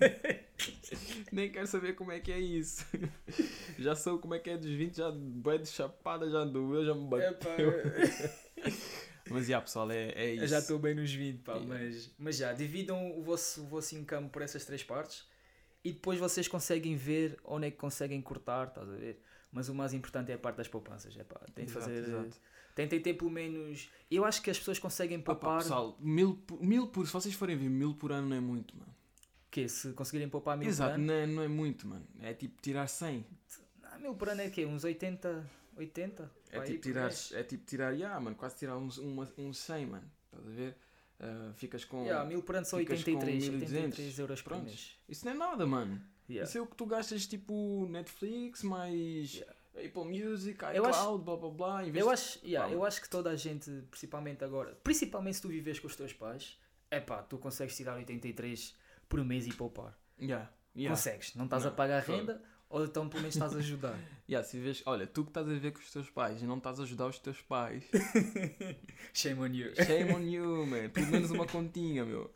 Nem 1.31 1.51
quero 1.51 1.67
saber 1.67 1.93
como 1.95 2.11
é 2.11 2.19
que 2.19 2.31
é 2.31 2.39
isso. 2.39 2.85
Já 3.79 3.95
sou 3.95 4.19
como 4.19 4.33
é 4.33 4.39
que 4.39 4.49
é 4.49 4.57
dos 4.57 4.69
20, 4.69 4.97
já 4.97 5.11
bué 5.11 5.57
de 5.57 5.67
chapada, 5.67 6.29
já 6.29 6.43
doeu, 6.43 6.83
já 6.83 6.95
me 6.95 7.07
bateu. 7.07 7.71
Mas 9.29 9.45
já, 9.47 9.61
pessoal, 9.61 9.91
é, 9.91 10.09
é 10.15 10.33
isso. 10.33 10.43
Eu 10.43 10.47
já 10.47 10.59
estou 10.59 10.79
bem 10.79 10.95
nos 10.95 11.11
20, 11.11 11.43
pá, 11.43 11.53
Yeah. 11.57 11.67
mas, 11.67 12.11
mas 12.17 12.37
já, 12.37 12.53
dividam 12.53 13.17
o 13.17 13.23
vosso, 13.23 13.61
o 13.61 13.67
vosso 13.67 13.95
income 13.95 14.29
por 14.29 14.41
essas 14.41 14.65
três 14.65 14.83
partes 14.83 15.27
e 15.83 15.91
depois 15.91 16.17
vocês 16.19 16.47
conseguem 16.47 16.95
ver 16.95 17.37
onde 17.43 17.67
é 17.67 17.71
que 17.71 17.77
conseguem 17.77 18.21
cortar, 18.21 18.67
estás 18.67 18.89
a 18.89 18.95
ver? 18.95 19.21
Mas 19.51 19.69
o 19.69 19.75
mais 19.75 19.93
importante 19.93 20.31
é 20.31 20.35
a 20.35 20.37
parte 20.37 20.57
das 20.57 20.67
poupanças, 20.67 21.15
é 21.17 21.23
pá, 21.23 21.39
tem 21.53 21.65
de 21.65 21.71
Exato, 21.71 21.85
fazer, 21.85 22.03
exato. 22.03 22.37
Tentem 22.77 23.01
ter 23.01 23.15
pelo 23.15 23.31
menos, 23.31 23.89
eu 24.09 24.23
acho 24.23 24.39
que 24.41 24.51
as 24.51 24.57
pessoas 24.59 24.77
conseguem 24.77 25.19
poupar, 25.19 25.57
pessoal, 25.57 25.97
mil, 25.99 26.35
por- 26.35 26.61
mil 26.63 26.87
por. 26.87 27.07
Se 27.07 27.11
vocês 27.13 27.33
forem 27.33 27.57
ver, 27.57 27.69
mil 27.69 27.95
por 27.95 28.11
ano 28.11 28.29
não 28.29 28.35
é 28.35 28.39
muito, 28.39 28.77
mano. 28.77 28.93
que 29.49 29.67
se 29.67 29.91
conseguirem 29.93 30.29
poupar 30.29 30.55
mil 30.55 30.67
Exato, 30.69 30.91
por 30.91 30.95
ano, 30.99 31.05
não 31.07 31.13
é, 31.15 31.25
não 31.25 31.41
é 31.43 31.47
muito, 31.47 31.87
mano. 31.87 32.05
É 32.21 32.33
tipo 32.33 32.61
tirar 32.61 32.85
100. 32.87 33.25
ah, 33.83 33.97
mil 33.97 34.13
por 34.13 34.29
ano 34.29 34.41
é 34.41 34.49
que 34.51 34.63
uns 34.65 34.83
80, 34.83 35.49
80? 35.75 36.31
É 36.51 36.57
pá, 36.57 36.63
aí 36.63 36.69
tipo 36.69 36.81
tirar, 36.83 37.11
é 37.33 37.43
tipo 37.43 37.65
tirar, 37.65 37.91
yeah, 37.93 38.19
mano, 38.19 38.35
quase 38.35 38.55
tirar 38.57 38.77
uns, 38.77 38.97
uma, 38.99 39.27
uns 39.39 39.57
100, 39.57 39.85
mano. 39.87 40.11
Estás 40.31 40.47
a 40.47 40.51
ver? 40.51 40.77
Ah, 41.19 41.51
ficas 41.55 41.83
com. 41.83 42.03
Yeah, 42.03 42.23
mil 42.29 42.43
por 42.43 42.55
ano 42.55 42.65
são 42.67 42.77
ficas 42.77 43.03
com 43.03 43.09
83, 43.11 43.49
1200. 43.49 43.73
83 43.97 44.19
euros 44.19 44.41
por 44.43 44.61
mês. 44.61 44.91
Isso 45.09 45.25
não 45.25 45.31
é 45.31 45.35
nada, 45.35 45.65
mano. 45.65 45.99
Yeah. 46.29 46.47
Isso 46.47 46.57
é 46.57 46.61
o 46.61 46.67
que 46.67 46.75
tu 46.75 46.85
gastas 46.85 47.25
tipo 47.25 47.87
Netflix, 47.89 48.61
mais 48.61 49.33
Yeah. 49.33 49.56
Apple 49.85 50.03
Music, 50.05 50.61
Eu 50.73 50.85
acho- 50.85 50.99
iCloud, 50.99 51.23
blá 51.23 51.35
blá 51.37 51.49
blá. 51.49 51.83
em 51.87 51.91
vez 51.91 52.03
Eu 52.03 52.07
de- 52.07 52.13
acho, 52.13 52.39
yeah, 52.45 52.71
eu 52.73 52.83
acho 52.85 53.01
que 53.01 53.09
toda 53.09 53.29
a 53.29 53.35
gente, 53.35 53.69
principalmente 53.91 54.43
agora, 54.43 54.75
principalmente 54.83 55.35
se 55.35 55.41
tu 55.41 55.47
vives 55.49 55.79
com 55.79 55.87
os 55.87 55.95
teus 55.95 56.13
pais, 56.13 56.57
é 56.89 56.99
pá, 56.99 57.21
tu 57.23 57.37
consegues 57.37 57.75
tirar 57.75 57.95
83 57.95 58.75
por 59.09 59.23
mês 59.23 59.45
e 59.47 59.53
poupar. 59.53 59.97
Yeah, 60.19 60.49
yeah. 60.75 60.95
Consegues, 60.95 61.35
não 61.35 61.45
estás 61.45 61.63
Não, 61.63 61.71
a 61.71 61.73
pagar 61.73 62.03
fogo. 62.03 62.17
renda 62.17 62.41
ou 62.69 62.83
então 62.83 63.07
pelo 63.07 63.21
menos 63.21 63.35
estás 63.35 63.55
a 63.55 63.59
ajudar. 63.59 63.97
Yeah, 64.29 64.45
se 64.45 64.59
vês, 64.59 64.83
olha, 64.85 65.07
tu 65.07 65.23
que 65.23 65.29
estás 65.29 65.47
a 65.47 65.53
ver 65.53 65.71
com 65.71 65.79
os 65.79 65.89
teus 65.89 66.09
pais 66.09 66.41
e 66.41 66.45
não 66.45 66.57
estás 66.57 66.81
a 66.81 66.83
ajudar 66.83 67.07
os 67.07 67.17
teus 67.17 67.39
pais, 67.39 67.81
Shame 69.15 69.39
on 69.39 69.53
you. 69.53 69.73
shame 69.73 70.11
on 70.13 70.19
you, 70.19 70.65
man. 70.67 70.89
Pelo 70.89 71.07
menos 71.07 71.31
uma 71.31 71.45
continha, 71.47 72.03
meu. 72.03 72.29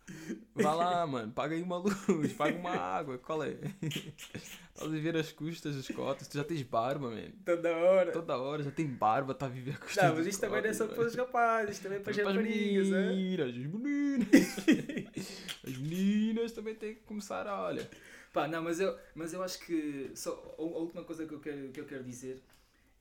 Vá 0.55 0.73
lá, 0.73 1.05
mano, 1.05 1.33
paga 1.33 1.53
aí 1.53 1.61
uma 1.61 1.75
luz, 1.79 2.31
paga 2.37 2.57
uma 2.57 2.71
água, 2.71 3.17
qual 3.17 3.43
é? 3.43 3.57
Estás 3.81 4.87
a 4.87 4.97
ver 4.97 5.17
as 5.17 5.33
custas 5.33 5.75
das 5.75 5.89
cotas, 5.89 6.29
tu 6.29 6.37
já 6.37 6.45
tens 6.45 6.61
barba, 6.61 7.09
man. 7.09 7.29
Toda 7.45 7.75
hora. 7.75 8.11
Toda 8.13 8.37
hora 8.37 8.63
já 8.63 8.71
tem 8.71 8.87
barba, 8.87 9.33
está 9.33 9.47
a 9.47 9.49
viver 9.49 9.73
a 9.73 9.77
custas 9.77 10.01
Não, 10.01 10.15
mas 10.15 10.27
isto 10.27 10.39
também 10.39 10.61
não 10.61 10.69
é 10.69 10.73
só 10.73 10.87
para 10.87 11.05
os 11.05 11.13
rapazes, 11.13 11.71
isto 11.71 11.83
também 11.83 11.97
é 11.97 12.01
para 12.01 12.11
as 12.11 12.17
as 12.19 12.25
raparigas, 12.25 12.87
é? 12.87 13.07
meninas, 13.09 13.49
as 13.49 13.65
meninas. 13.65 14.27
As 15.67 15.77
meninas 15.77 16.51
também 16.53 16.73
têm 16.75 16.95
que 16.95 17.01
começar 17.01 17.45
a, 17.47 17.63
olha. 17.63 17.89
Pá, 18.31 18.47
não, 18.47 18.63
mas 18.63 18.79
eu, 18.79 18.97
mas 19.13 19.33
eu 19.33 19.43
acho 19.43 19.59
que 19.59 20.11
só 20.15 20.55
a 20.57 20.61
última 20.61 21.03
coisa 21.03 21.25
que 21.25 21.33
eu 21.33 21.39
quero, 21.39 21.71
que 21.71 21.79
eu 21.79 21.85
quero 21.85 22.03
dizer, 22.03 22.41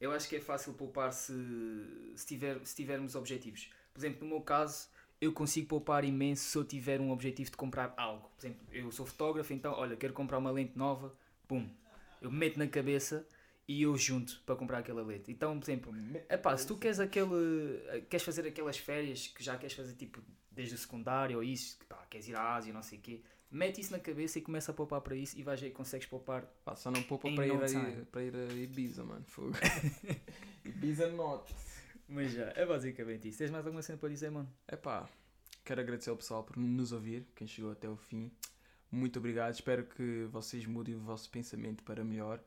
eu 0.01 0.11
acho 0.11 0.29
que 0.29 0.37
é 0.37 0.41
fácil 0.41 0.73
poupar 0.75 1.13
se, 1.13 1.33
se, 2.17 2.27
tiver, 2.27 2.59
se 2.65 2.75
tivermos 2.75 3.15
objetivos. 3.15 3.71
Por 3.93 4.01
exemplo, 4.01 4.25
no 4.25 4.35
meu 4.35 4.41
caso, 4.41 4.89
eu 5.21 5.33
consigo 5.33 5.69
poupar 5.69 6.05
imenso 6.05 6.45
se 6.45 6.57
eu 6.57 6.65
tiver 6.65 7.01
um 7.01 7.11
objetivo 7.11 7.51
de 7.51 7.57
comprar 7.57 7.95
algo. 7.97 8.29
Por 8.37 8.47
exemplo, 8.47 8.67
eu 8.73 8.91
sou 8.91 9.07
fotógrafo, 9.07 9.53
então, 9.53 9.73
olha, 9.75 9.97
quero 9.97 10.13
comprar 10.13 10.39
uma 10.39 10.51
lente 10.51 10.77
nova, 10.77 11.15
pum, 11.47 11.69
eu 12.21 12.31
meto 12.31 12.59
na 12.59 12.67
cabeça 12.67 13.27
e 13.69 13.83
eu 13.83 13.97
junto 13.97 14.43
para 14.45 14.57
comprar 14.57 14.79
aquela 14.79 15.03
lente. 15.03 15.31
Então, 15.31 15.59
por 15.61 15.65
exemplo, 15.65 15.95
epá, 16.29 16.57
se 16.57 16.67
tu 16.67 16.77
queres 16.77 16.99
aquele, 16.99 18.03
queres 18.09 18.25
fazer 18.25 18.47
aquelas 18.47 18.79
férias 18.79 19.29
que 19.29 19.45
já 19.45 19.57
queres 19.57 19.77
fazer 19.77 19.95
tipo 19.95 20.21
desde 20.51 20.75
o 20.75 20.79
secundário 20.79 21.37
ou 21.37 21.45
isso, 21.45 21.79
que, 21.79 21.85
pá, 21.85 22.05
queres 22.11 22.27
ir 22.27 22.35
à 22.35 22.57
Ásia, 22.57 22.73
não 22.73 22.83
sei 22.83 22.99
o 22.99 23.01
quê, 23.01 23.21
mete 23.51 23.81
isso 23.81 23.93
na 23.93 23.99
cabeça 23.99 24.39
e 24.39 24.43
começa 24.43 24.71
a 24.71 24.75
poupar 24.75 25.01
para 25.01 25.17
isso 25.17 25.39
e 25.39 25.43
vais 25.43 25.61
que 25.61 25.71
consegues 25.71 26.07
poupar. 26.07 26.45
Pá, 26.65 26.77
só 26.77 26.91
não 26.91 27.03
poupa 27.03 27.31
para 27.33 27.47
ir, 27.47 27.53
a, 27.53 28.05
para 28.11 28.23
ir 28.23 28.35
a 28.35 28.53
Ibiza, 28.55 29.05
mano. 29.05 29.25
Fogo. 29.27 29.53
Ibiza 30.65 31.09
not. 31.09 31.53
Mas 32.09 32.33
já, 32.33 32.53
é 32.57 32.67
basicamente 32.67 33.29
isso. 33.29 33.39
Tens 33.39 33.51
mais 33.51 33.65
alguma 33.67 33.83
cena 33.83 33.99
para 33.99 34.09
dizer, 34.09 34.31
mano? 34.31 34.51
Epá, 34.71 35.09
quero 35.65 35.81
agradecer 35.81 36.11
ao 36.11 36.17
pessoal 36.17 36.43
por 36.43 36.57
nos 36.57 36.93
ouvir, 36.93 37.27
quem 37.35 37.47
chegou 37.47 37.71
até 37.71 37.89
o 37.89 37.97
fim. 37.97 38.31
Muito 38.91 39.19
obrigado, 39.19 39.55
espero 39.55 39.85
que 39.85 40.25
vocês 40.31 40.67
mudem 40.67 40.97
o 40.97 41.01
vosso 41.01 41.31
pensamento 41.31 41.85
para 41.85 42.03
melhor. 42.03 42.43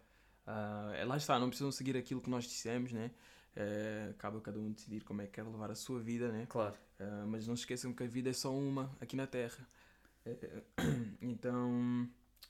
É, 0.96 1.06
lá 1.06 1.16
está, 1.16 1.40
não 1.40 1.48
precisam 1.48 1.72
seguir 1.72 1.96
aquilo 1.96 2.20
que 2.20 2.30
nós 2.30 2.44
dissemos, 2.44 2.92
né? 2.92 3.12
Eh, 3.56 4.14
cabe 4.18 4.38
a 4.38 4.42
cada 4.42 4.60
um 4.60 4.72
decidir 4.72 5.04
como 5.04 5.22
é 5.22 5.26
que 5.26 5.34
quer 5.34 5.44
levar 5.44 5.70
a 5.70 5.76
sua 5.76 6.00
vida, 6.00 6.32
né? 6.32 6.46
Claro. 6.50 6.76
Ah, 7.00 7.26
mas 7.28 7.48
não 7.48 7.56
se 7.56 7.62
esqueçam 7.62 7.94
que 7.94 8.04
a 8.04 8.08
vida 8.08 8.30
é 8.30 8.34
só 8.34 8.54
uma 8.54 8.96
aqui 9.00 9.16
na 9.16 9.28
Terra. 9.28 9.68
Então, 11.22 12.08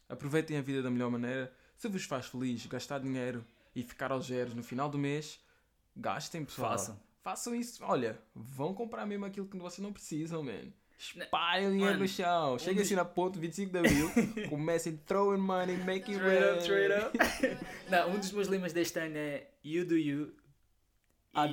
aproveitem 0.09 0.57
a 0.57 0.62
vida 0.62 0.81
da 0.81 0.89
melhor 0.89 1.09
maneira. 1.12 1.53
Se 1.77 1.88
vos 1.88 2.03
faz 2.05 2.25
feliz 2.27 2.65
gastar 2.65 2.99
dinheiro 2.99 3.43
e 3.75 3.83
ficar 3.83 4.12
aos 4.12 4.25
zeros 4.27 4.53
no 4.53 4.63
final 4.63 4.89
do 4.89 4.97
mês, 4.97 5.39
gastem, 5.95 6.43
pessoal. 6.45 6.71
Façam. 6.71 6.99
Façam 7.21 7.55
isso. 7.55 7.83
Olha, 7.86 8.19
vão 8.36 8.73
comprar 8.73 9.05
mesmo 9.05 9.25
aquilo 9.25 9.47
que 9.47 9.57
vocês 9.57 9.79
não 9.79 9.93
precisam, 9.93 10.43
man. 10.43 10.71
Espalhem 10.97 11.71
dinheiro 11.71 11.99
no 11.99 12.07
chão. 12.07 12.57
Cheguem 12.59 12.75
dos- 12.77 12.86
assim 12.86 12.95
na 12.95 13.05
ponte 13.05 13.38
25 13.39 13.71
de 13.71 13.77
Abril. 13.79 14.09
comecem 14.49 14.97
throwing 15.05 15.39
money, 15.39 15.77
making 15.77 16.13
Straight 16.13 16.43
up, 16.43 16.51
rain. 16.53 16.59
straight 16.59 16.93
up. 16.93 17.65
Não, 17.89 18.12
um 18.12 18.19
dos 18.19 18.31
meus 18.31 18.47
lemas 18.47 18.71
deste 18.73 18.99
ano 18.99 19.17
é 19.17 19.47
You 19.63 19.86
do 19.86 19.97
you. 19.97 20.33
I 21.36 21.48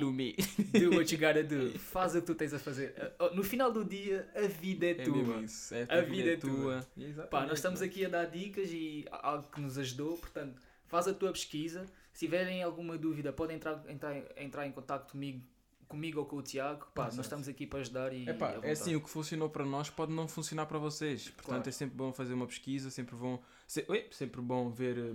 e 0.73 0.79
do 0.79 0.95
what 0.95 1.13
you 1.13 1.19
gotta 1.19 1.43
do. 1.43 1.77
Faz 1.79 2.15
o 2.15 2.21
que 2.21 2.27
tu 2.27 2.35
tens 2.35 2.53
a 2.53 2.59
fazer. 2.59 2.93
Uh, 3.19 3.35
No 3.35 3.43
final 3.43 3.71
do 3.71 3.83
dia, 3.83 4.29
a 4.35 4.41
vida 4.47 4.85
é, 4.85 4.91
É 4.91 5.03
tua. 5.03 5.41
isso. 5.41 5.73
É, 5.73 5.83
A 5.89 6.01
vida 6.01 6.33
é 6.33 6.37
tua. 6.37 6.87
Pá, 7.29 7.41
nós 7.45 7.57
estamos 7.57 7.81
aqui 7.81 8.05
a 8.05 8.09
dar 8.09 8.25
dicas 8.25 8.69
e 8.71 9.05
algo 9.11 9.49
que 9.49 9.59
nos 9.59 9.77
ajudou, 9.77 10.17
portanto, 10.17 10.61
faz 10.87 11.07
a 11.07 11.13
tua 11.13 11.31
pesquisa. 11.31 11.85
Se 12.13 12.25
tiverem 12.25 12.61
alguma 12.61 12.97
dúvida, 12.97 13.33
podem 13.33 13.55
entrar, 13.55 13.83
entrar, 13.89 14.15
entrar 14.37 14.67
em 14.67 14.71
contato 14.71 15.11
comigo, 15.13 15.41
comigo 15.87 16.19
ou 16.19 16.25
com 16.25 16.35
o 16.35 16.41
Tiago. 16.43 16.85
Pá, 16.93 17.03
Exato. 17.03 17.17
nós 17.17 17.25
estamos 17.25 17.47
aqui 17.47 17.65
para 17.65 17.79
ajudar 17.79 18.13
e. 18.13 18.29
Epá, 18.29 18.49
é 18.49 18.55
vontade. 18.55 18.71
assim, 18.73 18.95
o 18.95 19.01
que 19.01 19.09
funcionou 19.09 19.49
para 19.49 19.65
nós 19.65 19.89
pode 19.89 20.11
não 20.13 20.27
funcionar 20.27 20.67
para 20.67 20.77
vocês. 20.77 21.23
Portanto, 21.29 21.45
Claro. 21.45 21.69
é 21.69 21.71
sempre 21.71 21.95
bom 21.95 22.13
fazer 22.13 22.33
uma 22.35 22.45
pesquisa, 22.45 22.89
sempre 22.91 23.15
bom, 23.15 23.41
se- 23.67 23.85
ui, 23.89 24.05
sempre 24.11 24.41
bom 24.41 24.69
ver 24.69 24.97
eh, 24.97 25.13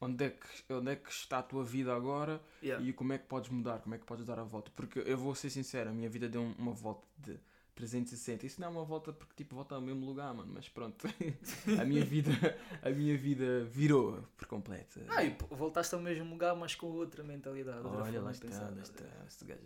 onde 0.00 0.24
é, 0.24 0.30
que, 0.30 0.72
onde 0.72 0.90
é 0.92 0.96
que 0.96 1.10
está 1.10 1.38
a 1.38 1.42
tua 1.42 1.64
vida 1.64 1.94
agora 1.94 2.40
Yeah. 2.62 2.84
e 2.84 2.92
como 2.92 3.12
é 3.12 3.18
que 3.18 3.26
podes 3.26 3.50
mudar, 3.50 3.78
como 3.80 3.94
é 3.94 3.98
que 3.98 4.04
podes 4.04 4.24
dar 4.26 4.38
a 4.38 4.44
volta. 4.44 4.70
Porque 4.74 4.98
eu 5.00 5.16
vou 5.16 5.34
ser 5.34 5.50
sincero, 5.50 5.90
a 5.90 5.92
minha 5.92 6.08
vida 6.08 6.28
deu 6.28 6.40
um- 6.42 6.54
uma 6.58 6.72
volta 6.72 7.06
de 7.18 7.38
360. 7.76 8.46
Isso 8.46 8.58
não 8.60 8.68
é 8.68 8.70
uma 8.70 8.84
volta 8.84 9.12
porque 9.12 9.34
tipo 9.36 9.54
volta 9.54 9.74
ao 9.74 9.80
mesmo 9.82 10.04
lugar, 10.06 10.32
mano, 10.34 10.50
mas 10.54 10.68
pronto. 10.68 11.06
a 11.80 11.84
minha 11.84 12.04
vida, 12.04 12.30
a 12.82 12.90
minha 12.90 13.16
vida 13.16 13.64
virou 13.64 14.22
por 14.36 14.46
completo. 14.48 14.98
Ah, 15.08 15.22
e 15.22 15.36
voltaste 15.50 15.94
ao 15.94 16.00
mesmo 16.00 16.28
lugar, 16.30 16.56
mas 16.56 16.74
com 16.74 16.86
outra 16.86 17.22
mentalidade. 17.22 17.78
outra 17.86 18.02
Olha, 18.02 18.20
lá 18.22 18.30
está, 18.32 18.48
lá 18.48 18.80
está. 18.82 19.04
Este 19.26 19.44
gajo. 19.44 19.60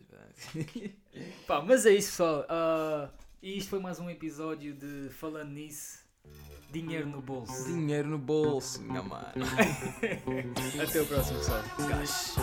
Pá, 1.46 1.62
mas 1.62 1.86
é 1.86 1.92
isso, 1.94 2.10
pessoal. 2.10 2.44
Ah, 2.48 3.10
e 3.42 3.56
isto 3.56 3.70
foi 3.70 3.78
mais 3.78 3.98
um 4.00 4.10
episódio 4.10 4.74
de 4.74 5.08
Falando 5.10 5.50
Nisso, 5.52 6.04
Dinheiro 6.70 7.06
no 7.08 7.20
Bolso. 7.20 7.64
Dinheiro 7.64 8.08
no 8.08 8.18
bolso, 8.18 8.80
minha 8.82 9.02
mano. 9.02 9.24
Até 10.80 11.00
o 11.00 11.06
próximo, 11.06 11.38
pessoal. 11.38 11.64
Gajo. 11.88 12.34